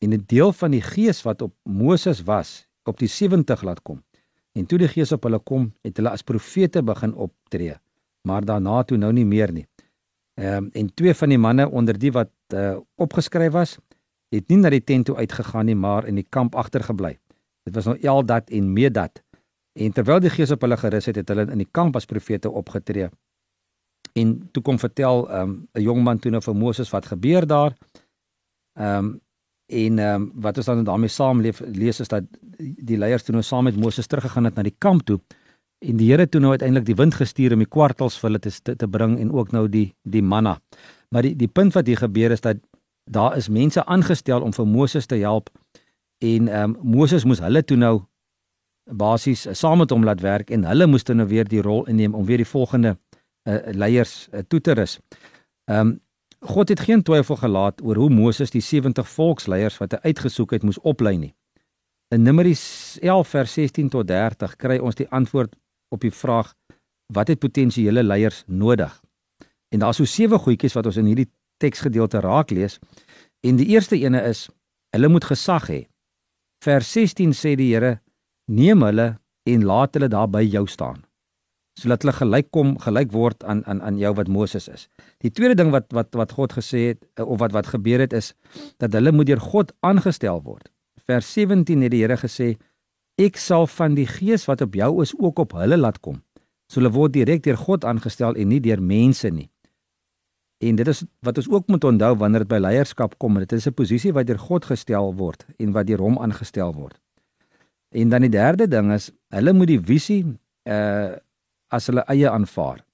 en 0.00 0.12
'n 0.14 0.24
deel 0.26 0.52
van 0.52 0.70
die 0.70 0.82
gees 0.82 1.22
wat 1.22 1.42
op 1.42 1.54
Moses 1.64 2.22
was 2.22 2.66
op 2.84 2.98
die 2.98 3.08
70 3.08 3.62
laat 3.62 3.82
kom. 3.82 4.02
En 4.52 4.66
toe 4.66 4.78
die 4.78 4.88
gees 4.88 5.12
op 5.12 5.22
hulle 5.22 5.38
kom, 5.38 5.72
het 5.82 5.96
hulle 5.96 6.10
as 6.10 6.22
profete 6.22 6.82
begin 6.82 7.14
optree, 7.14 7.74
maar 8.22 8.44
daarna 8.44 8.82
toe 8.82 8.96
nou 8.96 9.12
nie 9.12 9.24
meer 9.24 9.52
nie. 9.52 9.66
Ehm 10.34 10.56
um, 10.56 10.70
en 10.72 10.94
twee 10.94 11.14
van 11.14 11.28
die 11.28 11.38
manne 11.38 11.68
onder 11.70 11.98
die 11.98 12.12
wat 12.12 12.30
uh, 12.54 12.76
opgeskryf 12.94 13.52
was, 13.52 13.78
het 14.34 14.48
nie 14.48 14.58
na 14.58 14.70
die 14.70 14.84
tent 14.84 15.06
toe 15.06 15.16
uitgegaan 15.16 15.66
nie, 15.66 15.76
maar 15.76 16.06
in 16.06 16.18
die 16.18 16.26
kamp 16.28 16.54
agtergebly. 16.54 17.16
Dit 17.66 17.74
was 17.74 17.84
nou 17.84 17.96
Eldad 18.00 18.50
en 18.50 18.72
Medad. 18.72 19.22
En 19.76 19.92
terwyl 19.92 20.20
die 20.20 20.30
Gees 20.30 20.50
op 20.50 20.64
hulle 20.64 20.76
gerus 20.80 21.06
het, 21.10 21.16
het 21.20 21.28
hulle 21.28 21.46
in 21.52 21.62
die 21.62 21.70
kamp 21.70 21.96
as 21.96 22.08
profete 22.08 22.50
opgetree. 22.50 23.10
En 24.16 24.48
toe 24.52 24.62
kom 24.62 24.78
vertel 24.78 25.28
ehm, 25.28 25.50
'n 25.50 25.68
um, 25.74 25.82
jong 25.82 26.02
man 26.02 26.18
toe 26.18 26.30
nou 26.30 26.42
vir 26.42 26.56
Moses 26.56 26.90
wat 26.90 27.06
gebeur 27.06 27.46
daar. 27.46 27.76
Ehm 28.78 29.04
um, 29.04 29.20
en 29.66 29.98
ehm 29.98 30.22
um, 30.22 30.32
wat 30.34 30.56
ons 30.56 30.66
dan 30.66 30.84
daarmee 30.84 31.08
saamleef 31.08 31.60
lees 31.60 32.00
is 32.00 32.08
dat 32.08 32.24
die 32.58 32.98
leiers 32.98 33.22
toe 33.22 33.34
nou 33.34 33.44
saam 33.44 33.64
met 33.64 33.76
Moses 33.76 34.06
teruggegaan 34.06 34.44
het 34.44 34.54
na 34.54 34.62
die 34.62 34.76
kamp 34.78 35.02
toe 35.02 35.20
en 35.78 35.96
die 35.96 36.10
Here 36.10 36.28
toe 36.28 36.40
nou 36.40 36.50
uiteindelik 36.50 36.86
die 36.86 36.94
wind 36.94 37.14
gestuur 37.14 37.52
om 37.52 37.58
die 37.58 37.68
kwartels 37.68 38.18
vir 38.18 38.30
hulle 38.30 38.38
te, 38.38 38.50
te 38.62 38.76
te 38.76 38.88
bring 38.88 39.18
en 39.18 39.32
ook 39.32 39.52
nou 39.52 39.68
die 39.68 39.94
die 40.02 40.22
manna. 40.22 40.58
Maar 41.10 41.22
die 41.22 41.34
die 41.36 41.48
punt 41.48 41.74
wat 41.74 41.86
hier 41.86 41.98
gebeur 41.98 42.30
is 42.30 42.40
dat 42.40 42.56
daar 43.10 43.36
is 43.36 43.48
mense 43.48 43.84
aangestel 43.84 44.42
om 44.42 44.52
vir 44.52 44.66
Moses 44.66 45.06
te 45.06 45.16
help 45.22 45.50
en 46.18 46.48
ehm 46.48 46.76
um, 46.76 46.76
Moses 46.82 47.24
moes 47.24 47.40
hulle 47.44 47.64
toe 47.64 47.76
nou 47.76 48.00
basies 48.90 49.46
uh, 49.46 49.54
saam 49.54 49.78
met 49.78 49.90
hom 49.90 50.04
laat 50.04 50.20
werk 50.20 50.50
en 50.50 50.64
hulle 50.64 50.86
moes 50.86 51.04
dan 51.04 51.16
nou 51.16 51.28
weer 51.28 51.48
die 51.48 51.62
rol 51.62 51.86
inneem 51.86 52.14
om 52.14 52.24
weer 52.24 52.42
die 52.42 52.48
volgende 52.48 52.96
uh, 53.48 53.58
leiers 53.72 54.28
uh, 54.32 54.40
toe 54.48 54.60
te 54.60 54.74
rus. 54.74 54.98
Ehm 55.70 55.80
um, 55.80 56.00
God 56.46 56.68
het 56.68 56.80
geen 56.80 57.02
twyfel 57.02 57.36
gelaat 57.36 57.80
oor 57.82 57.96
hoe 57.96 58.10
Moses 58.10 58.50
die 58.52 58.60
70 58.60 59.08
volksleiers 59.08 59.78
wat 59.80 59.92
hy 59.96 60.12
uitgesoek 60.12 60.52
het 60.52 60.62
moes 60.62 60.78
oplei 60.78 61.16
nie. 61.18 61.32
In 62.14 62.22
Numeri 62.22 62.52
11 63.00 63.28
vers 63.28 63.52
16 63.52 63.88
tot 63.88 64.06
30 64.06 64.56
kry 64.56 64.76
ons 64.78 64.94
die 64.94 65.08
antwoord 65.10 65.56
op 65.88 66.00
die 66.00 66.12
vraag 66.12 66.52
wat 67.12 67.28
het 67.32 67.40
potensiële 67.40 68.02
leiers 68.02 68.44
nodig? 68.46 68.92
En 69.72 69.78
daar's 69.78 69.96
so 69.96 70.04
sewe 70.04 70.38
goedjies 70.38 70.76
wat 70.76 70.86
ons 70.86 71.00
in 71.00 71.08
hierdie 71.10 71.30
teksgedeelte 71.62 72.20
raak 72.20 72.50
lees. 72.50 72.78
En 73.46 73.56
die 73.56 73.68
eerste 73.74 73.98
ene 73.98 74.22
is 74.28 74.48
hulle 74.94 75.08
moet 75.08 75.24
gesag 75.24 75.68
hê. 75.70 75.82
Vers 76.64 76.92
16 76.92 77.34
sê 77.36 77.56
die 77.56 77.72
Here: 77.74 78.00
"Neem 78.46 78.82
hulle 78.82 79.18
en 79.46 79.64
laat 79.64 79.94
hulle 79.94 80.08
daar 80.08 80.28
by 80.28 80.42
jou 80.42 80.66
staan." 80.66 81.06
sodat 81.76 82.04
hulle 82.04 82.14
gelyk 82.16 82.48
kom 82.56 82.74
gelyk 82.80 83.10
word 83.12 83.44
aan 83.44 83.60
aan 83.68 83.82
aan 83.84 83.98
jou 84.00 84.12
wat 84.16 84.28
Moses 84.32 84.68
is. 84.72 84.86
Die 85.24 85.30
tweede 85.30 85.56
ding 85.60 85.72
wat 85.74 85.92
wat 85.92 86.14
wat 86.16 86.32
God 86.32 86.56
gesê 86.56 86.86
het 86.92 87.02
eh, 87.20 87.24
of 87.24 87.40
wat 87.42 87.52
wat 87.52 87.68
gebeur 87.74 88.00
het 88.00 88.16
is 88.16 88.32
dat 88.80 88.96
hulle 88.96 89.12
moet 89.12 89.28
deur 89.28 89.40
God 89.40 89.72
aangestel 89.84 90.40
word. 90.42 90.70
Vers 91.06 91.28
17 91.32 91.84
het 91.84 91.92
die 91.92 92.02
Here 92.02 92.16
gesê 92.16 92.54
ek 93.20 93.36
sal 93.40 93.66
van 93.66 93.94
die 93.96 94.08
gees 94.08 94.46
wat 94.48 94.64
op 94.64 94.74
jou 94.74 95.02
is 95.02 95.12
ook 95.18 95.38
op 95.44 95.52
hulle 95.56 95.76
laat 95.76 96.00
kom. 96.00 96.22
So 96.68 96.80
hulle 96.80 96.92
word 96.96 97.12
direk 97.12 97.44
deur 97.44 97.60
God 97.60 97.84
aangestel 97.84 98.36
en 98.36 98.48
nie 98.48 98.60
deur 98.60 98.80
mense 98.80 99.30
nie. 99.30 99.50
En 100.58 100.76
dit 100.76 100.88
is 100.88 101.02
wat 101.20 101.36
ons 101.36 101.48
ook 101.50 101.66
moet 101.68 101.84
onthou 101.84 102.14
wanneer 102.16 102.44
dit 102.46 102.48
by 102.48 102.60
leierskap 102.62 103.18
kom, 103.18 103.34
dit 103.38 103.52
is 103.52 103.66
'n 103.66 103.74
posisie 103.74 104.12
wat 104.12 104.26
deur 104.26 104.38
God 104.38 104.64
gestel 104.64 105.14
word 105.14 105.46
en 105.58 105.72
wat 105.72 105.86
deur 105.86 105.98
hom 105.98 106.18
aangestel 106.18 106.74
word. 106.74 107.00
En 107.90 108.08
dan 108.08 108.20
die 108.20 108.30
derde 108.30 108.68
ding 108.68 108.92
is 108.92 109.10
hulle 109.28 109.52
moet 109.52 109.68
die 109.68 109.80
visie 109.80 110.24
uh 110.64 111.16
as 111.68 111.86
hulle 111.86 112.04
eie 112.06 112.30
aanvaar. 112.30 112.84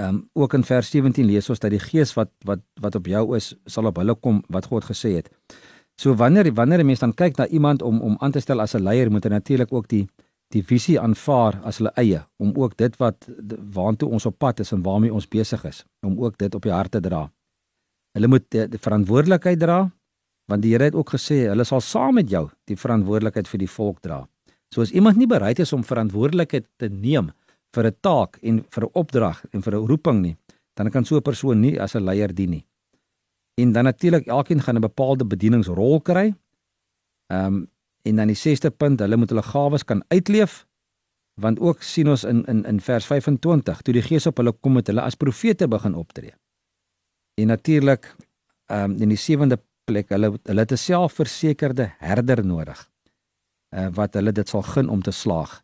Um, 0.00 0.28
ook 0.32 0.54
in 0.54 0.64
vers 0.64 0.90
17 0.90 1.24
lees 1.26 1.50
ons 1.50 1.58
dat 1.58 1.70
die 1.70 1.80
gees 1.80 2.14
wat 2.14 2.30
wat 2.44 2.60
wat 2.80 2.94
op 2.94 3.06
jou 3.06 3.36
is 3.36 3.54
sal 3.66 3.86
op 3.86 3.96
hulle 3.96 4.14
kom 4.14 4.42
wat 4.48 4.66
God 4.66 4.84
gesê 4.84 5.16
het. 5.16 5.30
So 5.96 6.14
wanneer 6.14 6.52
wanneer 6.54 6.80
'n 6.80 6.86
mens 6.86 6.98
dan 6.98 7.14
kyk 7.14 7.36
na 7.36 7.46
iemand 7.46 7.82
om 7.82 8.00
om 8.00 8.16
aan 8.20 8.30
te 8.30 8.40
stel 8.40 8.60
as 8.60 8.74
'n 8.74 8.82
leier 8.82 9.10
moet 9.10 9.24
hy 9.24 9.30
natuurlik 9.30 9.72
ook 9.72 9.88
die 9.88 10.06
die 10.54 10.62
visie 10.62 10.98
aanvaar 11.00 11.60
as 11.66 11.80
hulle 11.80 11.92
eie 11.96 12.22
om 12.38 12.52
ook 12.54 12.76
dit 12.76 12.96
wat 13.02 13.28
waantoe 13.74 14.08
ons 14.08 14.26
op 14.26 14.38
pad 14.38 14.60
is 14.60 14.72
en 14.72 14.82
waarmee 14.82 15.12
ons 15.12 15.28
besig 15.28 15.64
is 15.64 15.84
om 16.06 16.18
ook 16.22 16.38
dit 16.38 16.54
op 16.54 16.62
die 16.62 16.72
hart 16.72 16.92
te 16.94 17.00
dra. 17.00 17.26
Hulle 18.14 18.28
moet 18.28 18.46
die, 18.50 18.68
die 18.68 18.80
verantwoordelikheid 18.80 19.60
dra 19.60 19.80
want 20.46 20.62
die 20.62 20.72
Here 20.72 20.86
het 20.86 20.94
ook 20.94 21.10
gesê 21.16 21.48
hulle 21.50 21.64
sal 21.66 21.82
saam 21.82 22.14
met 22.20 22.30
jou 22.30 22.46
die 22.70 22.78
verantwoordelikheid 22.78 23.48
vir 23.50 23.64
die 23.64 23.70
volk 23.70 24.00
dra. 24.04 24.22
So 24.70 24.82
as 24.82 24.92
iemand 24.94 25.18
nie 25.18 25.28
bereid 25.30 25.58
is 25.62 25.72
om 25.74 25.84
verantwoordelikheid 25.86 26.68
te 26.78 26.88
neem 26.88 27.32
vir 27.74 27.86
'n 27.86 27.96
taak 28.00 28.38
en 28.42 28.64
vir 28.70 28.84
'n 28.84 28.94
opdrag 28.94 29.44
en 29.52 29.62
vir 29.62 29.74
'n 29.74 29.86
roeping 29.86 30.22
nie, 30.22 30.36
dan 30.76 30.90
kan 30.90 31.04
so 31.04 31.16
'n 31.16 31.22
persoon 31.22 31.60
nie 31.60 31.80
as 31.80 31.94
'n 31.94 32.04
leier 32.04 32.34
dien 32.34 32.50
nie. 32.50 32.66
En 33.58 33.72
dan 33.72 33.84
natuurlik 33.84 34.26
elkeen 34.26 34.60
gaan 34.60 34.76
'n 34.76 34.80
bepaalde 34.80 35.24
bedieningsrol 35.24 36.00
kry. 36.00 36.34
Ehm 37.30 37.46
um, 37.46 37.68
en 38.06 38.16
dan 38.20 38.30
die 38.30 38.38
6ste 38.38 38.70
punt, 38.70 39.00
hulle 39.02 39.18
moet 39.18 39.32
hulle 39.34 39.42
gawes 39.42 39.84
kan 39.84 40.04
uitleef 40.14 40.64
want 41.40 41.60
ook 41.60 41.82
sien 41.84 42.08
ons 42.08 42.24
in 42.24 42.44
in 42.48 42.64
in 42.64 42.80
vers 42.80 43.06
25 43.06 43.80
toe 43.84 43.94
die 43.94 44.02
gees 44.02 44.26
op 44.26 44.38
hulle 44.40 44.52
kom 44.52 44.78
het 44.80 44.88
hulle 44.88 45.04
as 45.04 45.18
profete 45.20 45.68
begin 45.68 45.94
optree. 45.94 46.32
En 47.40 47.52
natuurlik 47.52 48.14
ehm 48.66 48.90
um, 48.90 48.96
in 49.02 49.12
die 49.12 49.20
sewende 49.20 49.58
plek 49.84 50.08
hulle 50.08 50.32
hulle 50.42 50.64
het 50.64 50.72
'n 50.72 50.76
selfversekerde 50.76 51.92
herder 51.98 52.44
nodig 52.44 52.90
uh, 53.76 53.88
wat 53.92 54.14
hulle 54.14 54.32
dit 54.32 54.48
sal 54.48 54.62
gun 54.62 54.88
om 54.88 55.02
te 55.02 55.10
slaag. 55.10 55.62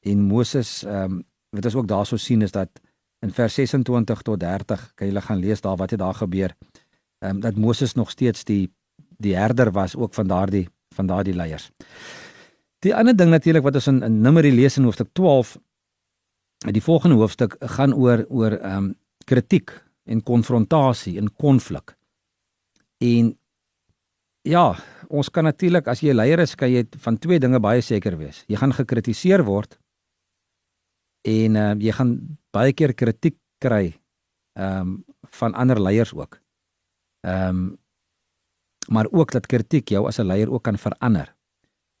En 0.00 0.20
Moses 0.20 0.84
ehm 0.84 1.12
um, 1.12 1.24
wat 1.50 1.64
ons 1.64 1.74
ook 1.74 1.88
daarso 1.88 2.16
sien 2.16 2.42
is 2.42 2.52
dat 2.52 2.80
in 3.20 3.32
vers 3.32 3.54
26 3.54 4.22
tot 4.22 4.40
30 4.40 4.92
kan 4.94 5.08
jy 5.08 5.20
gaan 5.20 5.38
lees 5.38 5.60
daar 5.60 5.76
wat 5.76 5.90
het 5.90 5.98
daar 5.98 6.14
gebeur. 6.14 6.56
Ehm 7.18 7.34
um, 7.34 7.40
dat 7.40 7.56
Moses 7.56 7.94
nog 7.94 8.10
steeds 8.10 8.44
die 8.44 8.74
die 9.18 9.36
herder 9.36 9.70
was 9.70 9.96
ook 9.96 10.14
van 10.14 10.26
daardie 10.26 10.68
van 11.00 11.10
daardie 11.10 11.36
leiers. 11.36 11.70
Die 12.84 12.94
ander 12.96 13.16
ding 13.16 13.32
natuurlik 13.32 13.64
wat 13.66 13.76
ons 13.80 13.90
in, 13.92 14.02
in 14.06 14.20
Numeri 14.24 14.52
lees 14.54 14.78
in 14.80 14.88
hoofstuk 14.88 15.12
12 15.18 15.56
die 16.68 16.84
volgende 16.84 17.16
hoofstuk 17.16 17.56
gaan 17.76 17.94
oor 17.96 18.26
oor 18.28 18.58
ehm 18.58 18.76
um, 18.76 18.96
kritiek 19.30 19.70
en 20.10 20.22
konfrontasie 20.26 21.18
en 21.20 21.28
konflik. 21.38 21.92
En 22.98 23.28
ja, 24.42 24.74
ons 25.08 25.28
kan 25.30 25.44
natuurlik 25.44 25.86
as 25.88 26.00
jy 26.00 26.10
'n 26.10 26.16
leier 26.16 26.40
is, 26.40 26.54
kan 26.54 26.70
jy 26.70 26.84
van 27.04 27.18
twee 27.18 27.38
dinge 27.38 27.60
baie 27.60 27.80
seker 27.80 28.16
wees. 28.18 28.44
Jy 28.48 28.56
gaan 28.56 28.72
gekritiseer 28.72 29.44
word 29.44 29.78
en 31.22 31.56
uh, 31.56 31.74
jy 31.78 31.92
gaan 31.92 32.38
baie 32.52 32.72
keer 32.72 32.94
kritiek 32.94 33.36
kry 33.58 33.94
ehm 34.56 34.80
um, 34.80 35.04
van 35.30 35.54
ander 35.54 35.80
leiers 35.80 36.12
ook. 36.14 36.40
Ehm 37.20 37.48
um, 37.48 37.78
maar 38.92 39.06
ook 39.10 39.30
dat 39.30 39.46
kritiek 39.46 39.88
jou 39.88 40.06
as 40.06 40.18
'n 40.18 40.26
leier 40.26 40.50
ook 40.50 40.62
kan 40.62 40.78
verander. 40.78 41.34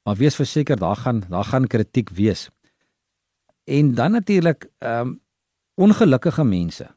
Maar 0.02 0.16
wees 0.16 0.34
verseker 0.34 0.76
daar 0.76 0.96
gaan 0.96 1.22
daar 1.28 1.44
gaan 1.44 1.66
kritiek 1.66 2.10
wees. 2.10 2.50
En 3.64 3.94
dan 3.94 4.10
natuurlik 4.10 4.70
ehm 4.78 5.06
um, 5.06 5.20
ongelukkige 5.74 6.44
mense 6.44 6.96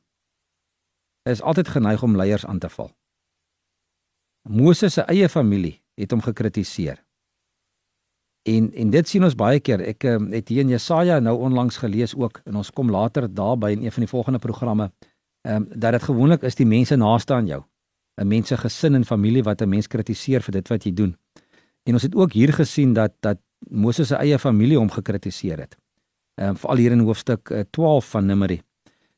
is 1.22 1.42
altyd 1.42 1.68
geneig 1.68 2.04
om 2.04 2.16
leiers 2.16 2.46
aan 2.46 2.60
te 2.60 2.70
val. 2.70 2.92
Moses 4.50 4.94
se 4.94 5.02
eie 5.02 5.30
familie 5.30 5.82
het 5.94 6.12
hom 6.12 6.22
gekritiseer. 6.22 7.04
En 8.42 8.74
en 8.74 8.90
dit 8.90 9.08
sien 9.08 9.24
ons 9.24 9.36
baie 9.36 9.60
keer. 9.60 9.80
Ek 9.80 10.04
um, 10.04 10.32
het 10.32 10.48
hier 10.48 10.60
in 10.60 10.70
Jesaja 10.70 11.20
nou 11.20 11.38
onlangs 11.40 11.78
gelees 11.78 12.16
ook 12.16 12.42
en 12.44 12.56
ons 12.56 12.72
kom 12.72 12.90
later 12.92 13.34
daarby 13.34 13.72
in 13.72 13.84
een 13.84 13.92
van 13.92 14.02
die 14.02 14.10
volgende 14.10 14.40
programme 14.40 14.92
ehm 15.42 15.56
um, 15.56 15.80
dat 15.80 15.92
dit 15.92 16.04
gewoonlik 16.04 16.42
is 16.42 16.56
die 16.56 16.66
mense 16.66 16.96
naaste 16.96 17.34
aan 17.34 17.46
jou. 17.46 17.64
'n 18.22 18.28
Mense 18.28 18.58
gesin 18.58 18.96
en 18.96 19.06
familie 19.06 19.44
wat 19.44 19.62
'n 19.62 19.70
mens 19.70 19.88
kritiseer 19.88 20.42
vir 20.42 20.52
dit 20.52 20.68
wat 20.68 20.84
jy 20.84 20.94
doen. 20.94 21.18
En 21.84 21.94
ons 21.94 22.04
het 22.04 22.16
ook 22.16 22.32
hier 22.32 22.54
gesien 22.54 22.94
dat 22.94 23.14
dat 23.20 23.38
Moses 23.60 24.08
se 24.08 24.16
eie 24.16 24.40
familie 24.40 24.78
hom 24.78 24.92
gekritiseer 24.92 25.60
het. 25.60 25.78
Ehm 26.36 26.50
um, 26.50 26.56
veral 26.58 26.78
hier 26.78 26.92
in 26.92 27.00
hoofstuk 27.00 27.66
12 27.72 28.10
van 28.10 28.26
Numeri. 28.26 28.62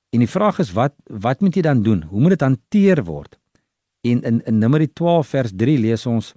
En 0.09 0.19
die 0.19 0.29
vraag 0.29 0.59
is 0.59 0.71
wat 0.71 0.93
wat 1.05 1.41
moet 1.41 1.55
jy 1.55 1.61
dan 1.61 1.81
doen? 1.83 2.03
Hoe 2.03 2.21
moet 2.21 2.29
dit 2.29 2.41
hanteer 2.41 3.03
word? 3.03 3.39
En 4.01 4.21
in 4.21 4.41
in 4.45 4.57
Numeri 4.57 4.87
12 4.93 5.27
vers 5.27 5.51
3 5.55 5.79
lees 5.79 6.05
ons 6.05 6.33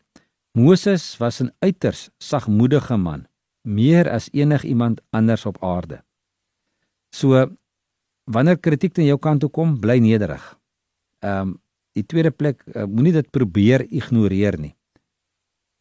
Moses 0.52 1.16
was 1.16 1.40
'n 1.42 1.52
uiters 1.58 2.10
sagmoedige 2.18 2.96
man, 2.96 3.26
meer 3.62 4.10
as 4.10 4.28
enig 4.32 4.64
iemand 4.64 5.00
anders 5.10 5.46
op 5.46 5.62
aarde. 5.64 6.02
So 7.10 7.56
wanneer 8.24 8.58
kritiek 8.58 8.98
aan 8.98 9.04
jou 9.04 9.18
kant 9.18 9.40
toe 9.40 9.50
kom, 9.50 9.80
bly 9.80 9.98
nederig. 9.98 10.58
Ehm 11.18 11.40
um, 11.40 11.60
die 11.98 12.06
tweede 12.06 12.30
plek, 12.30 12.62
uh, 12.74 12.86
moenie 12.86 13.14
dit 13.18 13.30
probeer 13.34 13.84
ignoreer 13.88 14.58
nie. 14.58 14.74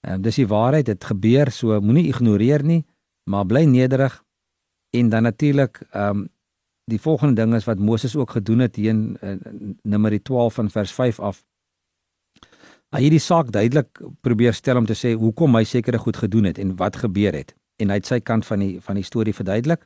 Ehm 0.05 0.19
um, 0.19 0.21
dis 0.25 0.39
die 0.41 0.47
waarheid, 0.47 0.85
dit 0.85 1.09
gebeur, 1.11 1.51
so 1.51 1.81
moenie 1.81 2.07
ignoreer 2.11 2.63
nie, 2.63 2.83
maar 3.29 3.45
bly 3.45 3.65
nederig 3.65 4.23
en 4.95 5.09
dan 5.13 5.23
natuurlik 5.29 5.83
ehm 5.91 6.09
um, 6.09 6.27
die 6.87 7.01
volgende 7.03 7.35
ding 7.35 7.51
is 7.55 7.65
wat 7.67 7.79
Moses 7.83 8.15
ook 8.15 8.31
gedoen 8.31 8.61
het 8.63 8.75
hier 8.79 8.89
in, 8.89 9.17
in 9.19 9.79
Numeri 9.83 10.21
12 10.21 10.53
van 10.53 10.69
vers 10.71 10.91
5 10.91 11.19
af 11.19 11.41
hy 12.95 13.01
het 13.03 13.11
die 13.11 13.23
saak 13.23 13.51
duidelik 13.51 13.99
probeer 14.23 14.55
stel 14.55 14.79
om 14.79 14.87
te 14.87 14.95
sê 14.95 15.11
hoekom 15.19 15.57
hy 15.59 15.65
sekere 15.67 15.99
goed 15.99 16.17
gedoen 16.17 16.47
het 16.47 16.61
en 16.63 16.75
wat 16.79 16.99
gebeur 17.03 17.35
het 17.35 17.51
en 17.81 17.91
hy 17.91 17.99
het 17.99 18.09
sy 18.09 18.19
kant 18.23 18.47
van 18.47 18.63
die 18.63 18.77
van 18.81 18.97
die 18.97 19.05
storie 19.05 19.35
verduidelik. 19.35 19.85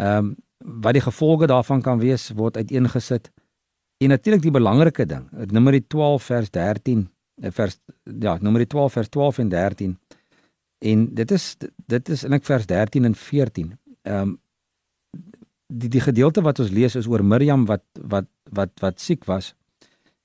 Ehm 0.00 0.32
um, 0.32 0.34
wat 0.64 0.96
die 0.96 1.04
gevolge 1.04 1.46
daarvan 1.46 1.82
kan 1.84 1.98
wees 2.00 2.30
word 2.32 2.56
uiteengesit. 2.56 3.28
En 4.04 4.12
natuurlik 4.12 4.42
die 4.44 4.52
belangrike 4.52 5.06
ding, 5.08 5.24
Numeri 5.54 5.80
12 5.86 6.28
vers 6.28 6.50
13, 6.52 7.06
eh, 7.40 7.50
vers 7.50 7.78
ja, 8.20 8.36
Numeri 8.40 8.66
12 8.66 8.92
vers 8.92 9.08
12 9.08 9.38
en 9.38 9.48
13. 9.48 9.98
En 10.84 11.04
dit 11.14 11.30
is 11.30 11.56
dit 11.86 12.08
is 12.08 12.24
in 12.28 12.36
ek 12.36 12.44
vers 12.44 12.66
13 12.66 13.04
en 13.04 13.14
14. 13.14 13.74
Ehm 14.02 14.20
um, 14.20 14.40
die 15.74 15.88
die 15.88 16.00
gedeelte 16.04 16.42
wat 16.44 16.58
ons 16.60 16.70
lees 16.70 16.94
is 16.94 17.06
oor 17.08 17.24
Miriam 17.24 17.64
wat 17.66 17.82
wat 18.00 18.26
wat 18.52 18.70
wat 18.82 19.00
siek 19.00 19.24
was 19.24 19.54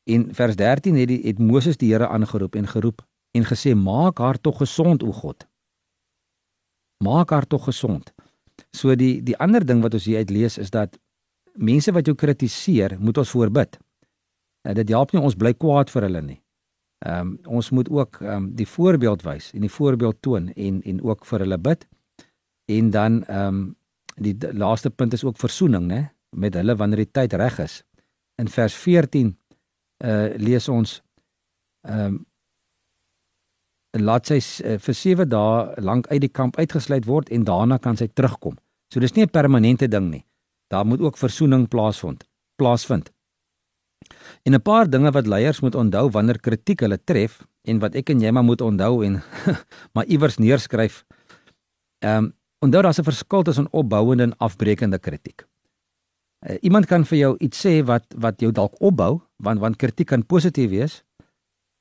En 0.09 0.35
vers 0.35 0.55
13 0.55 0.95
het 0.95 1.07
die 1.07 1.21
het 1.23 1.39
Moses 1.39 1.77
die 1.77 1.91
Here 1.93 2.07
aangeroep 2.07 2.55
en 2.55 2.67
geroep 2.67 3.05
en 3.31 3.45
gesê 3.45 3.75
maak 3.75 4.17
haar 4.17 4.41
tog 4.41 4.57
gesond 4.57 5.03
o 5.03 5.11
God. 5.11 5.45
Maak 7.03 7.29
haar 7.29 7.47
tog 7.47 7.63
gesond. 7.63 8.13
So 8.71 8.95
die 8.95 9.21
die 9.23 9.37
ander 9.37 9.65
ding 9.65 9.83
wat 9.85 9.93
ons 9.93 10.07
hier 10.09 10.17
uit 10.17 10.33
lees 10.33 10.57
is 10.57 10.73
dat 10.73 10.97
mense 11.53 11.91
wat 11.91 12.05
jou 12.05 12.15
kritiseer, 12.15 12.97
moet 12.99 13.17
ons 13.17 13.29
voorbid. 13.29 13.79
Uh, 14.67 14.73
dit 14.73 14.89
help 14.89 15.13
nie 15.13 15.21
ons 15.21 15.35
bly 15.35 15.53
kwaad 15.53 15.89
vir 15.89 16.07
hulle 16.07 16.21
nie. 16.21 16.39
Ehm 17.05 17.27
um, 17.27 17.55
ons 17.55 17.69
moet 17.69 17.89
ook 17.89 18.21
ehm 18.21 18.31
um, 18.35 18.47
die 18.55 18.67
voorbeeld 18.67 19.21
wys 19.23 19.53
en 19.53 19.61
die 19.63 19.71
voorbeeld 19.71 20.21
toon 20.21 20.49
en 20.49 20.81
en 20.83 21.01
ook 21.03 21.25
vir 21.25 21.39
hulle 21.39 21.57
bid. 21.57 21.87
En 22.65 22.89
dan 22.89 23.23
ehm 23.23 23.47
um, 23.47 23.75
die 24.15 24.35
laaste 24.51 24.89
punt 24.89 25.13
is 25.13 25.23
ook 25.23 25.37
versoening, 25.37 25.85
né, 25.87 26.09
met 26.29 26.53
hulle 26.53 26.75
wanneer 26.75 27.05
die 27.05 27.11
tyd 27.11 27.33
reg 27.33 27.59
is. 27.59 27.83
In 28.35 28.47
vers 28.47 28.75
14 28.75 29.37
uh 30.03 30.35
lees 30.35 30.67
ons 30.69 31.01
ehm 31.87 32.05
um, 32.05 32.25
laat 33.91 34.27
sy 34.27 34.37
uh, 34.37 34.77
vir 34.77 34.95
7 34.95 35.29
dae 35.29 35.81
lank 35.81 36.07
uit 36.07 36.21
die 36.21 36.29
kamp 36.29 36.57
uitgesluit 36.59 37.05
word 37.05 37.29
en 37.29 37.43
daarna 37.43 37.77
kan 37.77 37.97
sy 37.97 38.07
terugkom. 38.07 38.57
So 38.93 38.99
dis 38.99 39.15
nie 39.15 39.23
'n 39.23 39.29
permanente 39.29 39.87
ding 39.87 40.09
nie. 40.11 40.25
Daar 40.69 40.85
moet 40.85 40.99
ook 40.99 41.17
versoening 41.17 41.67
plaasvind. 41.67 42.27
Plaasvind. 42.55 43.11
En 44.43 44.53
'n 44.53 44.61
paar 44.61 44.89
dinge 44.89 45.11
wat 45.11 45.27
leiers 45.27 45.59
moet 45.59 45.75
onthou 45.75 46.09
wanneer 46.09 46.39
kritiek 46.39 46.79
hulle 46.79 47.03
tref 47.03 47.45
en 47.61 47.79
wat 47.79 47.95
ek 47.95 48.09
en 48.09 48.21
jy 48.21 48.31
maar 48.31 48.43
moet 48.43 48.61
onthou 48.61 49.05
en 49.05 49.21
maar 49.93 50.05
iewers 50.05 50.37
neerskryf. 50.37 51.05
Ehm 51.99 52.23
um, 52.23 52.33
onthou 52.59 52.81
daar's 52.83 52.99
'n 52.99 53.03
verskil 53.03 53.41
tussen 53.43 53.67
opbouende 53.71 54.23
en 54.23 54.37
afbreekende 54.37 54.99
kritiek. 54.99 55.47
Uh, 56.47 56.57
iemand 56.61 56.85
kan 56.85 57.05
vir 57.05 57.17
jou 57.17 57.37
iets 57.37 57.65
sê 57.65 57.83
wat 57.83 58.05
wat 58.17 58.39
jou 58.39 58.51
dalk 58.51 58.81
opbou, 58.81 59.21
want 59.35 59.59
want 59.59 59.75
kritiek 59.75 60.07
kan 60.07 60.25
positief 60.25 60.69
wees. 60.69 61.03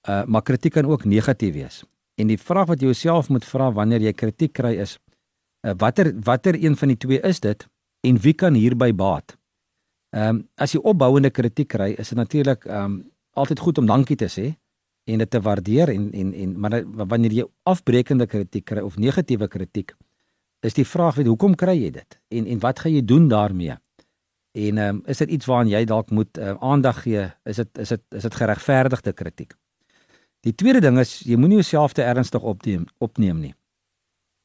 Uh 0.09 0.25
maar 0.25 0.43
kritiek 0.43 0.73
kan 0.73 0.87
ook 0.87 1.05
negatief 1.05 1.55
wees. 1.55 1.85
En 2.15 2.27
die 2.27 2.39
vraag 2.39 2.67
wat 2.67 2.81
jy 2.81 2.87
jouself 2.87 3.29
moet 3.29 3.45
vra 3.45 3.73
wanneer 3.73 4.01
jy 4.01 4.13
kritiek 4.13 4.53
kry 4.53 4.75
is 4.81 4.99
uh, 5.67 5.73
watter 5.77 6.15
watter 6.21 6.65
een 6.65 6.77
van 6.77 6.89
die 6.89 6.97
twee 6.97 7.21
is 7.21 7.41
dit 7.41 7.69
en 8.01 8.19
wie 8.19 8.35
kan 8.35 8.55
hierby 8.55 8.93
baat? 8.95 9.37
Ehm 10.11 10.29
um, 10.29 10.49
as 10.57 10.73
jy 10.73 10.81
opbouende 10.81 11.31
kritiek 11.31 11.69
kry, 11.69 11.93
is 11.99 12.09
dit 12.09 12.19
natuurlik 12.19 12.65
ehm 12.67 12.85
um, 12.85 12.99
altyd 13.39 13.59
goed 13.59 13.79
om 13.79 13.87
dankie 13.87 14.17
te 14.17 14.29
sê 14.29 14.47
en 15.05 15.19
dit 15.19 15.31
te 15.31 15.41
waardeer 15.41 15.89
en 15.93 16.13
en 16.13 16.33
en 16.35 16.55
maar 16.61 16.85
wanneer 17.13 17.33
jy 17.33 17.45
afbreekende 17.63 18.27
kritiek 18.27 18.65
kry 18.65 18.81
of 18.81 18.97
negatiewe 18.97 19.49
kritiek, 19.49 19.93
is 20.61 20.75
die 20.75 20.87
vraag 20.87 21.15
weet 21.15 21.27
hoekom 21.27 21.55
kry 21.55 21.77
jy 21.77 21.91
dit? 21.91 22.19
En 22.29 22.47
en 22.47 22.59
wat 22.65 22.79
gaan 22.79 22.93
jy 22.93 23.05
doen 23.05 23.29
daarmee? 23.29 23.77
En 24.53 24.79
ehm 24.79 24.97
um, 24.97 25.03
is 25.07 25.19
dit 25.19 25.31
iets 25.31 25.47
waaraan 25.47 25.69
jy 25.69 25.85
dalk 25.85 26.11
moet 26.11 26.39
uh, 26.39 26.57
aandag 26.61 27.03
gee? 27.03 27.29
Is 27.45 27.57
dit 27.57 27.79
is 27.79 27.89
dit 27.89 28.03
is 28.11 28.23
dit 28.23 28.35
geregverdigde 28.35 29.13
kritiek? 29.13 29.55
Die 30.41 30.55
tweede 30.55 30.81
ding 30.81 30.99
is 30.99 31.19
jy 31.27 31.37
moenie 31.37 31.61
jouself 31.61 31.93
te 31.93 32.03
ernstig 32.03 32.43
opneem 32.43 32.87
opneem 32.99 33.41
nie. 33.41 33.55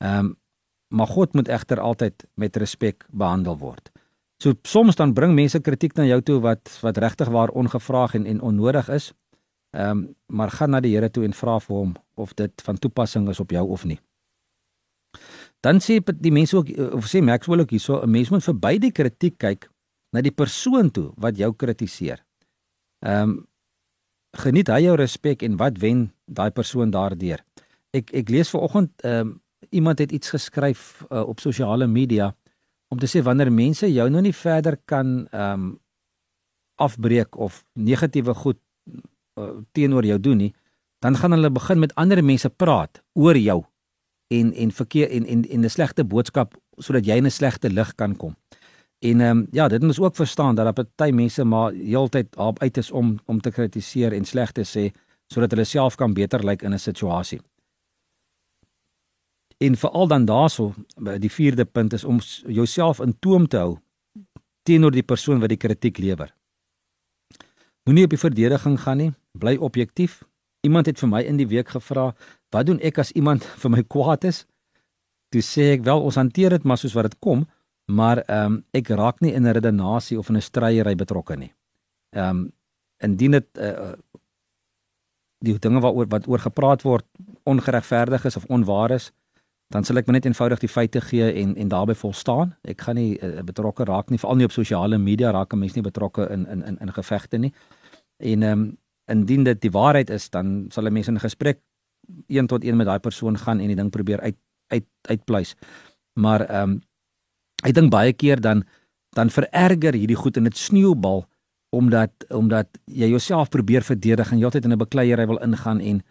Ehm 0.03 0.25
um, 0.25 0.38
maar 0.93 1.09
God 1.09 1.33
moet 1.33 1.50
egter 1.50 1.79
altyd 1.79 2.25
met 2.38 2.55
respek 2.62 3.05
behandel 3.09 3.57
word. 3.57 3.89
So 4.38 4.53
soms 4.62 4.95
dan 4.95 5.13
bring 5.13 5.33
mense 5.33 5.59
kritiek 5.59 5.95
na 5.97 6.05
jou 6.05 6.19
toe 6.21 6.39
wat 6.43 6.69
wat 6.83 6.97
regtig 7.01 7.29
waar 7.33 7.50
ongevraagd 7.50 8.19
en 8.19 8.25
en 8.29 8.41
onnodig 8.41 8.89
is. 8.89 9.12
Ehm 9.73 9.89
um, 9.89 10.15
maar 10.27 10.51
gaan 10.51 10.69
na 10.69 10.79
die 10.79 10.93
Here 10.95 11.09
toe 11.09 11.23
en 11.25 11.33
vra 11.33 11.59
vir 11.59 11.75
hom 11.75 11.93
of 12.13 12.33
dit 12.33 12.62
van 12.65 12.77
toepassing 12.77 13.29
is 13.29 13.39
op 13.39 13.51
jou 13.51 13.67
of 13.69 13.85
nie. 13.85 14.00
Dan 15.59 15.79
sê 15.81 15.97
die 16.03 16.31
mense 16.31 16.57
ook 16.57 16.69
of 16.93 17.09
sê 17.09 17.21
Maxwell 17.21 17.59
ook 17.59 17.69
hierso 17.69 18.01
'n 18.01 18.12
mens 18.12 18.29
moet 18.29 18.43
verby 18.43 18.77
die 18.79 18.91
kritiek 18.91 19.38
kyk 19.38 19.69
na 20.12 20.21
die 20.21 20.31
persoon 20.31 20.91
toe 20.91 21.12
wat 21.17 21.38
jou 21.38 21.53
kritiseer. 21.53 22.25
Ehm 23.00 23.29
um, 23.29 23.47
geniet 24.33 24.67
hy 24.67 24.81
jou 24.81 24.95
respek 24.95 25.43
en 25.43 25.57
wat 25.57 25.77
wen 25.77 26.13
daai 26.25 26.51
persoon 26.51 26.91
daardeur? 26.91 27.43
Ek 27.93 28.13
ek 28.13 28.29
lees 28.29 28.50
vanoggend 28.50 28.91
ehm 29.01 29.19
um, 29.19 29.42
iemand 29.70 30.00
het 30.00 30.12
iets 30.12 30.29
geskryf 30.29 31.05
uh, 31.10 31.27
op 31.27 31.39
sosiale 31.39 31.88
media 31.88 32.36
om 32.88 33.00
te 33.00 33.08
sê 33.08 33.24
wanneer 33.24 33.51
mense 33.51 33.88
jou 33.93 34.10
nou 34.10 34.22
nie 34.22 34.36
verder 34.36 34.77
kan 34.86 35.27
ehm 35.32 35.53
um, 35.53 35.72
afbreek 36.82 37.38
of 37.38 37.63
negatiewe 37.74 38.34
goed 38.34 38.58
uh, 39.39 39.50
teenoor 39.72 40.05
jou 40.05 40.20
doen 40.20 40.38
nie, 40.38 40.53
dan 41.00 41.15
gaan 41.15 41.32
hulle 41.32 41.51
begin 41.53 41.79
met 41.79 41.93
ander 41.96 42.24
mense 42.24 42.50
praat 42.50 43.03
oor 43.13 43.38
jou 43.38 43.60
en 44.34 44.53
en 44.53 44.72
verkeer 44.72 45.12
en 45.12 45.25
en 45.25 45.43
en 45.50 45.65
'n 45.65 45.70
slegte 45.70 46.03
boodskap 46.03 46.58
sodat 46.77 47.05
jy 47.05 47.15
in 47.22 47.25
'n 47.25 47.32
slegte 47.32 47.70
lig 47.70 47.96
kan 47.96 48.15
kom. 48.15 48.36
En 49.00 49.22
ehm 49.22 49.38
um, 49.38 49.48
ja, 49.51 49.67
dit 49.67 49.82
moet 49.82 50.00
ook 50.00 50.15
verstaan 50.15 50.55
dat 50.55 50.65
daar 50.65 50.86
party 50.86 51.12
mense 51.12 51.43
maar 51.43 51.72
heeltyd 51.72 52.36
op 52.36 52.60
uit 52.60 52.77
is 52.77 52.91
om 52.91 53.20
om 53.25 53.41
te 53.41 53.51
kritiseer 53.51 54.13
en 54.13 54.25
sleg 54.25 54.51
te 54.51 54.63
sê 54.63 54.91
sodat 55.27 55.51
hulle 55.51 55.63
self 55.63 55.96
kan 55.96 56.13
beter 56.13 56.39
lyk 56.39 56.50
like 56.50 56.65
in 56.65 56.74
'n 56.74 56.79
situasie. 56.79 57.41
En 59.63 59.77
veral 59.79 60.08
dan 60.08 60.25
daarso, 60.27 60.74
die 61.24 61.32
vierde 61.32 61.65
punt 61.65 61.93
is 61.93 62.03
om 62.03 62.20
jouself 62.48 63.00
in 63.00 63.15
toom 63.20 63.48
te 63.48 63.58
hou 63.58 63.77
teenoor 64.67 64.91
die 64.96 65.03
persoon 65.03 65.39
wat 65.43 65.51
die 65.51 65.60
kritiek 65.60 65.98
lewer. 66.00 66.32
Moenie 67.84 68.05
op 68.08 68.13
die 68.15 68.20
verdediging 68.20 68.77
gaan 68.79 69.00
nie, 69.01 69.12
bly 69.36 69.55
objektief. 69.60 70.22
Iemand 70.63 70.88
het 70.88 71.00
vir 71.00 71.10
my 71.12 71.22
in 71.27 71.39
die 71.39 71.48
week 71.48 71.74
gevra, 71.75 72.13
"Wat 72.49 72.65
doen 72.65 72.80
ek 72.80 72.97
as 72.97 73.12
iemand 73.12 73.43
vir 73.62 73.71
my 73.71 73.84
kwaad 73.84 74.23
is?" 74.23 74.45
Toe 75.30 75.41
sê 75.41 75.73
ek, 75.73 75.84
"Wel, 75.84 76.02
ons 76.02 76.15
hanteer 76.15 76.49
dit 76.49 76.63
maar 76.63 76.78
soos 76.78 76.93
wat 76.93 77.12
dit 77.12 77.19
kom, 77.19 77.47
maar 77.86 78.17
ehm 78.17 78.45
um, 78.45 78.65
ek 78.71 78.88
raak 78.88 79.19
nie 79.21 79.34
in 79.34 79.43
'n 79.47 79.54
redenasie 79.54 80.17
of 80.17 80.30
in 80.30 80.38
'n 80.38 80.41
stryery 80.41 80.95
betrokke 80.95 81.36
nie." 81.36 81.54
Ehm 82.15 82.30
um, 82.30 82.52
indien 82.99 83.32
dit 83.32 83.47
uh, 83.58 83.93
die 85.39 85.60
dinge 85.60 85.80
waaroor 85.80 86.08
wat 86.08 86.28
oor 86.28 86.39
gepraat 86.39 86.82
word 86.82 87.06
ongeregverdig 87.43 88.26
is 88.26 88.38
of 88.38 88.45
onwaar 88.45 88.91
is, 88.91 89.12
dan 89.73 89.83
sal 89.83 89.97
ek 89.97 90.09
net 90.13 90.27
eenvoudig 90.29 90.62
die 90.62 90.69
feite 90.69 91.01
gee 91.01 91.31
en 91.41 91.55
en 91.57 91.71
daarbey 91.71 91.95
volstaan. 91.97 92.53
Ek 92.69 92.81
gaan 92.86 92.99
nie 92.99 93.17
uh, 93.17 93.41
betrokke 93.45 93.88
raak 93.89 94.12
nie, 94.13 94.19
veral 94.21 94.38
nie 94.38 94.45
op 94.45 94.53
sosiale 94.53 94.99
media 95.01 95.31
raak 95.33 95.53
'n 95.53 95.59
mens 95.59 95.73
nie 95.75 95.86
betrokke 95.86 96.29
in 96.29 96.45
in 96.45 96.63
in 96.63 96.77
in 96.77 96.93
gevegte 96.93 97.38
nie. 97.38 97.53
En 98.17 98.43
ehm 98.43 98.59
um, 98.59 98.77
indien 99.05 99.43
dit 99.43 99.62
die 99.62 99.71
waarheid 99.71 100.09
is, 100.09 100.29
dan 100.29 100.65
sal 100.69 100.86
'n 100.86 100.93
mens 100.93 101.07
in 101.07 101.19
gesprek 101.19 101.59
een 102.27 102.47
tot 102.47 102.63
een 102.63 102.77
met 102.77 102.86
daai 102.86 102.99
persoon 102.99 103.38
gaan 103.38 103.59
en 103.59 103.67
die 103.67 103.75
ding 103.75 103.89
probeer 103.89 104.19
uit 104.19 104.38
uit 104.67 104.86
uitpleis. 105.01 105.55
Maar 106.13 106.41
ehm 106.41 106.69
um, 106.69 106.81
ek 107.63 107.73
dink 107.73 107.91
baie 107.91 108.13
keer 108.13 108.41
dan 108.41 108.63
dan 109.15 109.29
vererger 109.29 109.93
hierdie 109.93 110.15
goed 110.15 110.38
in 110.38 110.43
dit 110.43 110.57
sneeubal 110.57 111.25
omdat 111.69 112.12
omdat 112.29 112.67
jy 112.86 113.07
jouself 113.07 113.49
probeer 113.49 113.81
verdedig 113.81 114.31
en 114.31 114.38
jy 114.38 114.45
altyd 114.45 114.65
in 114.65 114.73
'n 114.73 114.77
bekleierery 114.77 115.27
wil 115.27 115.41
ingaan 115.41 115.79
en 115.79 116.03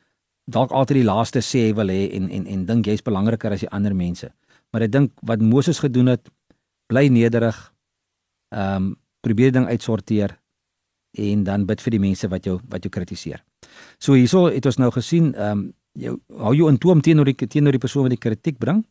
dalk 0.52 0.72
altyd 0.72 1.00
die 1.00 1.08
laaste 1.08 1.42
sê 1.44 1.70
wil 1.76 1.90
hê 1.92 2.06
en 2.16 2.28
en 2.30 2.46
en 2.46 2.66
dink 2.68 2.88
jy's 2.88 3.04
belangriker 3.04 3.52
as 3.52 3.64
die 3.64 3.70
ander 3.70 3.94
mense. 3.94 4.30
Maar 4.72 4.86
ek 4.86 4.92
dink 4.92 5.12
wat 5.28 5.42
Moses 5.44 5.80
gedoen 5.82 6.12
het, 6.14 6.28
bly 6.88 7.08
nederig. 7.12 7.58
Ehm 8.54 8.76
um, 8.76 8.90
probeer 9.22 9.52
ding 9.54 9.68
uitsorteer 9.70 10.32
en 11.14 11.44
dan 11.46 11.66
bid 11.66 11.80
vir 11.84 11.94
die 11.94 12.00
mense 12.02 12.28
wat 12.28 12.46
jou 12.46 12.56
wat 12.68 12.82
jou 12.82 12.90
kritiseer. 12.90 13.44
So 14.02 14.16
hierso 14.18 14.48
het 14.50 14.66
ons 14.66 14.80
nou 14.82 14.90
gesien 14.90 15.32
ehm 15.34 15.50
um, 15.58 15.70
jou 15.92 16.16
hou 16.40 16.54
jou 16.56 16.68
in 16.72 16.78
toom 16.80 17.00
teenoor 17.04 17.28
die 17.28 17.46
teenoor 17.46 17.76
die 17.76 17.82
persoon 17.82 18.08
wat 18.08 18.16
die 18.16 18.24
kritiek 18.24 18.58
bring. 18.58 18.82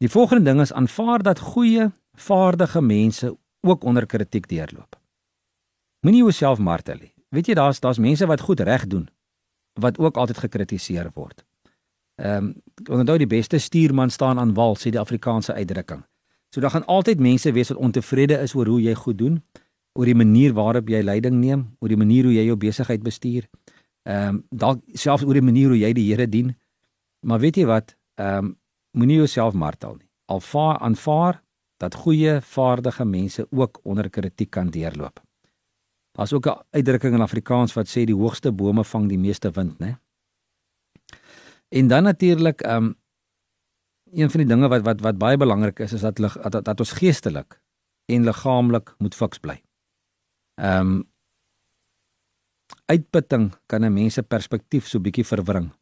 Die 0.00 0.08
volgende 0.08 0.50
ding 0.50 0.60
is 0.60 0.72
aanvaar 0.72 1.22
dat 1.22 1.38
goeie, 1.38 1.90
vaardige 2.16 2.80
mense 2.80 3.36
ook 3.60 3.84
onder 3.84 4.06
kritiek 4.06 4.48
deurloop. 4.48 4.96
Moenie 6.06 6.22
jouself 6.22 6.58
martel 6.58 6.98
nie. 7.00 7.12
Weet 7.28 7.46
jy 7.46 7.54
daar's 7.54 7.80
daar's 7.80 7.98
mense 7.98 8.26
wat 8.26 8.40
goed 8.40 8.60
reg 8.60 8.86
doen 8.86 9.08
wat 9.80 9.98
ook 9.98 10.16
altyd 10.16 10.38
gekritiseer 10.46 11.10
word. 11.14 11.44
Ehm 12.18 12.50
um, 12.50 12.98
onthou 12.98 13.18
die 13.18 13.30
beste 13.30 13.58
stuurman 13.58 14.10
staan 14.10 14.38
aan 14.38 14.54
wal 14.54 14.76
sê 14.76 14.90
die 14.90 15.00
Afrikaanse 15.00 15.54
uitdrukking. 15.54 16.02
So 16.54 16.60
daar 16.60 16.70
gaan 16.70 16.86
altyd 16.86 17.20
mense 17.20 17.52
wees 17.52 17.68
wat 17.68 17.78
ontevrede 17.78 18.38
is 18.42 18.54
oor 18.54 18.66
hoe 18.66 18.80
jy 18.82 18.94
goed 18.94 19.18
doen, 19.18 19.42
oor 19.92 20.06
die 20.06 20.14
manier 20.14 20.52
waarop 20.52 20.88
jy 20.88 21.02
leiding 21.02 21.38
neem, 21.40 21.66
oor 21.78 21.88
die 21.88 22.00
manier 22.00 22.24
hoe 22.24 22.34
jy 22.34 22.44
jou 22.48 22.56
besigheid 22.56 23.02
bestuur. 23.02 23.48
Ehm 24.02 24.28
um, 24.28 24.42
dalk 24.50 24.82
selfs 24.94 25.24
oor 25.24 25.38
die 25.38 25.44
manier 25.44 25.68
hoe 25.68 25.78
jy 25.78 25.92
die 25.92 26.08
Here 26.10 26.28
dien. 26.28 26.56
Maar 27.26 27.40
weet 27.40 27.56
jy 27.56 27.66
wat? 27.66 27.96
Ehm 28.14 28.44
um, 28.44 28.56
moenie 28.98 29.16
jouself 29.16 29.54
martel 29.54 29.94
nie. 29.98 30.08
Alvaar 30.26 30.78
aanvaar 30.78 31.42
dat 31.78 31.94
goeie, 31.94 32.40
vaardige 32.42 33.04
mense 33.04 33.46
ook 33.50 33.80
onder 33.82 34.10
kritiek 34.10 34.50
kan 34.50 34.70
deurloop. 34.70 35.27
Daar's 36.18 36.32
ook 36.32 36.46
'n 36.46 36.62
uitdrukking 36.70 37.14
in 37.14 37.20
Afrikaans 37.20 37.72
wat 37.74 37.88
sê 37.88 38.04
die 38.04 38.14
hoogste 38.14 38.52
bome 38.52 38.84
vang 38.84 39.08
die 39.08 39.18
meeste 39.18 39.50
wind, 39.50 39.78
né? 39.78 39.98
En 41.68 41.86
dan 41.88 42.02
natuurlik, 42.02 42.60
ehm 42.60 42.84
um, 42.84 42.96
een 44.12 44.30
van 44.30 44.40
die 44.40 44.48
dinge 44.48 44.68
wat 44.68 44.82
wat 44.82 45.00
wat 45.00 45.18
baie 45.18 45.36
belangrik 45.36 45.78
is, 45.78 45.92
is 45.92 46.00
dat 46.00 46.16
dat, 46.16 46.64
dat 46.64 46.80
ons 46.80 46.92
geestelik 46.92 47.62
en 48.04 48.24
liggaamlik 48.24 48.94
moet 48.98 49.14
fiks 49.14 49.38
bly. 49.38 49.62
Ehm 50.54 50.80
um, 50.80 51.10
uitputting 52.84 53.54
kan 53.66 53.84
'n 53.84 53.92
mens 53.92 54.14
se 54.14 54.22
perspektief 54.22 54.86
so 54.86 55.00
bietjie 55.00 55.26
verwring. 55.26 55.72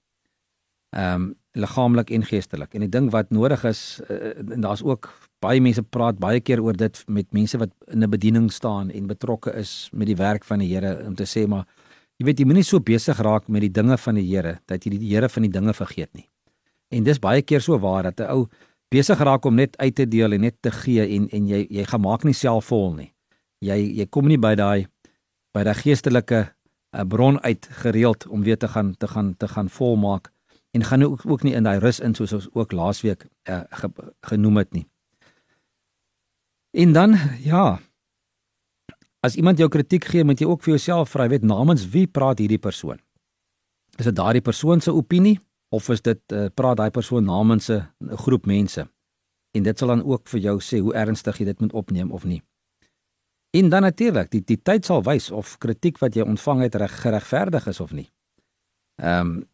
Ehm 0.91 1.23
um, 1.23 1.41
liggaamlik 1.57 2.11
en 2.11 2.25
geestelik. 2.27 2.75
En 2.75 2.85
die 2.85 2.93
ding 2.93 3.09
wat 3.15 3.33
nodig 3.35 3.65
is 3.69 4.01
uh, 4.11 4.35
en 4.39 4.61
daar's 4.65 4.85
ook 4.85 5.09
baie 5.45 5.61
mense 5.61 5.83
praat 5.83 6.19
baie 6.21 6.41
keer 6.41 6.63
oor 6.65 6.77
dit 6.77 7.03
met 7.13 7.29
mense 7.37 7.59
wat 7.59 7.73
in 7.93 8.03
'n 8.03 8.11
bediening 8.11 8.53
staan 8.53 8.91
en 8.91 9.07
betrokke 9.07 9.53
is 9.55 9.89
met 9.93 10.07
die 10.07 10.17
werk 10.17 10.45
van 10.45 10.59
die 10.59 10.69
Here 10.75 11.05
om 11.07 11.15
te 11.15 11.25
sê 11.25 11.47
maar 11.47 11.67
jy 12.19 12.27
weet 12.27 12.39
jy 12.39 12.47
moenie 12.47 12.65
so 12.65 12.81
besig 12.81 13.19
raak 13.19 13.49
met 13.49 13.61
die 13.61 13.73
dinge 13.73 13.97
van 13.99 14.15
die 14.15 14.27
Here 14.27 14.61
dat 14.67 14.85
jy 14.85 14.99
die 14.99 15.15
Here 15.15 15.29
van 15.29 15.43
die 15.43 15.53
dinge 15.53 15.75
vergeet 15.75 16.15
nie. 16.15 16.29
En 16.91 17.05
dis 17.05 17.19
baie 17.19 17.43
keer 17.43 17.61
so 17.61 17.79
waar 17.79 18.03
dat 18.03 18.21
'n 18.21 18.31
ou 18.31 18.49
besig 18.91 19.19
raak 19.19 19.45
om 19.45 19.55
net 19.55 19.77
uit 19.77 19.95
te 19.95 20.07
deel 20.07 20.33
en 20.33 20.41
net 20.41 20.57
te 20.63 20.71
gee 20.71 21.07
en 21.17 21.29
en 21.29 21.47
jy 21.47 21.67
jy 21.71 21.85
gemaak 21.85 22.25
nie 22.25 22.35
self 22.35 22.65
vol 22.67 22.95
nie. 22.95 23.13
Jy 23.61 23.99
jy 23.99 24.07
kom 24.07 24.29
nie 24.29 24.39
by 24.39 24.55
daai 24.55 24.87
by 25.55 25.65
daai 25.65 25.75
geestelike 25.75 26.53
uh, 26.93 27.05
bron 27.05 27.41
uit 27.43 27.69
gereeld 27.83 28.27
om 28.27 28.43
weer 28.43 28.59
te 28.59 28.69
gaan 28.69 28.95
te 28.97 29.09
gaan 29.09 29.35
te 29.37 29.49
gaan 29.49 29.69
volmaak 29.69 30.31
en 30.77 30.85
gaan 30.85 31.03
ook 31.03 31.25
ook 31.25 31.43
nie 31.43 31.55
in 31.57 31.65
daai 31.65 31.79
rus 31.81 32.01
in 32.05 32.15
soos 32.15 32.35
ons 32.37 32.49
ook 32.53 32.73
laasweek 32.77 33.25
uh, 33.49 33.63
ge, 33.81 33.89
genoem 34.29 34.57
het 34.61 34.73
nie. 34.77 34.85
En 36.77 36.93
dan 36.93 37.17
ja, 37.41 37.79
as 39.25 39.39
iemand 39.41 39.59
jou 39.59 39.69
kritiek 39.73 40.05
gee, 40.05 40.25
moet 40.25 40.41
jy 40.41 40.49
ook 40.51 40.67
vir 40.67 40.75
jouself 40.77 41.15
vra, 41.15 41.29
weet 41.33 41.47
namens 41.49 41.87
wie 41.95 42.05
praat 42.07 42.43
hierdie 42.43 42.61
persoon? 42.61 43.01
Is 43.97 44.05
dit 44.11 44.17
daardie 44.17 44.45
persoon 44.45 44.85
se 44.85 44.93
opinie 44.93 45.39
of 45.73 45.89
is 45.89 46.05
dit 46.05 46.21
uh, 46.37 46.47
praat 46.55 46.77
daai 46.83 46.91
persoon 46.93 47.25
namens 47.25 47.71
'n 47.71 47.89
groep 48.27 48.47
mense? 48.47 48.85
En 49.57 49.63
dit 49.63 49.79
sal 49.79 49.89
dan 49.89 50.05
ook 50.05 50.29
vir 50.29 50.41
jou 50.41 50.61
sê 50.61 50.79
hoe 50.85 50.95
ernstig 50.95 51.39
jy 51.39 51.45
dit 51.45 51.61
moet 51.61 51.73
opneem 51.73 52.13
of 52.13 52.25
nie. 52.25 52.43
En 53.57 53.69
dan 53.69 53.83
natuurlik, 53.83 54.31
die 54.31 54.43
die 54.45 54.63
tyd 54.63 54.85
sal 54.85 55.03
wys 55.03 55.31
of 55.31 55.59
kritiek 55.59 55.99
wat 55.99 56.15
jy 56.15 56.23
ontvang 56.23 56.61
het 56.61 56.75
reg 56.75 57.01
geregverdig 57.01 57.67
is 57.67 57.81
of 57.81 57.93
nie. 57.93 58.11
Ehm 59.03 59.21
um, 59.21 59.45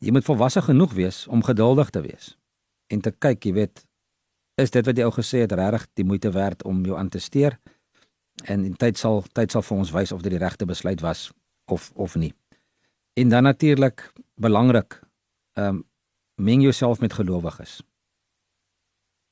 jy 0.00 0.12
moet 0.12 0.24
volwasse 0.24 0.62
genoeg 0.64 0.92
wees 0.96 1.26
om 1.28 1.44
geduldig 1.44 1.90
te 1.90 2.00
wees 2.04 2.34
en 2.90 3.00
te 3.00 3.12
kyk, 3.12 3.44
jy 3.46 3.52
weet, 3.54 3.84
is 4.60 4.72
dit 4.74 4.86
wat 4.86 4.98
jy 4.98 5.06
ou 5.06 5.12
gesê 5.14 5.44
het 5.44 5.52
regtig 5.56 5.86
die 6.00 6.04
moeite 6.04 6.32
werd 6.34 6.64
om 6.68 6.82
jou 6.84 6.96
aan 6.98 7.08
te 7.08 7.20
steur? 7.22 7.54
En 8.50 8.64
in 8.64 8.74
tyd 8.74 8.98
sal 8.98 9.22
tyd 9.36 9.52
sal 9.52 9.62
vir 9.62 9.78
ons 9.78 9.92
wys 9.94 10.12
of 10.12 10.24
dit 10.24 10.34
die 10.34 10.40
regte 10.42 10.66
besluit 10.66 11.00
was 11.04 11.28
of 11.70 11.90
of 11.94 12.16
nie. 12.16 12.32
En 13.14 13.28
dan 13.28 13.46
natuurlik 13.46 14.12
belangrik, 14.34 15.00
ehm 15.54 15.76
um, 15.76 15.84
meng 16.40 16.62
jouself 16.62 17.00
met 17.00 17.12
gelowiges. 17.12 17.82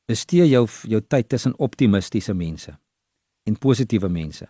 Bestee 0.04 0.48
jou 0.48 0.66
jou 0.82 1.00
tyd 1.00 1.28
tussen 1.28 1.58
optimistiese 1.58 2.34
mense 2.34 2.78
en 3.48 3.58
positiewe 3.58 4.08
mense. 4.08 4.48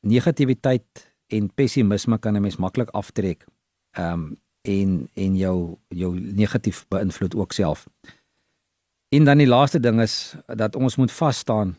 Negativiteit 0.00 1.06
en 1.26 1.54
pessimisme 1.54 2.18
kan 2.18 2.36
'n 2.36 2.42
mens 2.42 2.56
maklik 2.56 2.90
aftrek. 2.90 3.46
Ehm 3.90 4.12
um, 4.12 4.38
en 4.62 5.08
en 5.14 5.36
jou 5.36 5.78
jou 5.88 6.20
negatief 6.20 6.84
beïnvloed 6.88 7.34
ook 7.34 7.52
self. 7.52 7.86
En 9.08 9.24
dan 9.24 9.38
die 9.38 9.46
laaste 9.46 9.80
ding 9.80 10.00
is 10.00 10.34
dat 10.46 10.76
ons 10.76 10.96
moet 10.96 11.12
vas 11.12 11.38
staan, 11.38 11.78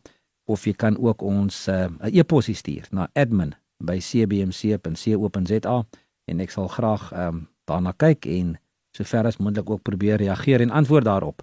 of 0.49 0.65
jy 0.65 0.73
kan 0.73 0.97
ook 0.97 1.21
ons 1.23 1.69
'n 1.69 2.01
uh, 2.01 2.19
e-pos 2.19 2.49
stuur 2.57 2.89
na 2.91 3.09
admin@cbmc.co.za 3.13 5.85
en 6.25 6.41
ek 6.41 6.51
sal 6.51 6.69
graag 6.69 7.13
um, 7.13 7.49
daarna 7.65 7.93
kyk 7.93 8.27
en 8.27 8.59
sover 8.97 9.27
as 9.27 9.37
moontlik 9.37 9.71
ook 9.71 9.83
probeer 9.83 10.17
reageer 10.17 10.61
en 10.61 10.71
antwoord 10.71 11.05
daarop. 11.05 11.43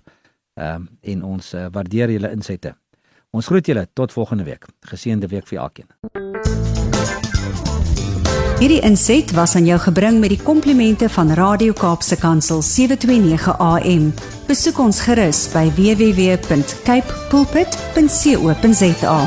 Ehm 0.54 0.76
um, 0.76 0.90
en 1.02 1.24
ons 1.24 1.54
uh, 1.54 1.66
waardeer 1.72 2.12
julle 2.12 2.32
insette. 2.32 2.76
Ons 3.36 3.50
groet 3.52 3.66
julle 3.68 3.88
tot 3.94 4.12
volgende 4.12 4.44
week. 4.48 4.66
Geseënde 4.88 5.28
week 5.28 5.48
vir 5.48 5.60
elkeen. 5.60 5.90
Hierdie 8.56 8.80
inset 8.88 9.34
was 9.36 9.56
aan 9.60 9.66
jou 9.68 9.80
gebring 9.84 10.22
met 10.24 10.32
die 10.32 10.40
komplimente 10.40 11.10
van 11.12 11.34
Radio 11.36 11.74
Kaapse 11.76 12.16
Kansel 12.16 12.62
729 12.64 13.58
AM. 13.60 14.14
Besoek 14.48 14.80
ons 14.80 15.04
gerus 15.04 15.50
by 15.52 15.68
www.cape 15.76 17.20
pulpit.co.za. 17.30 19.20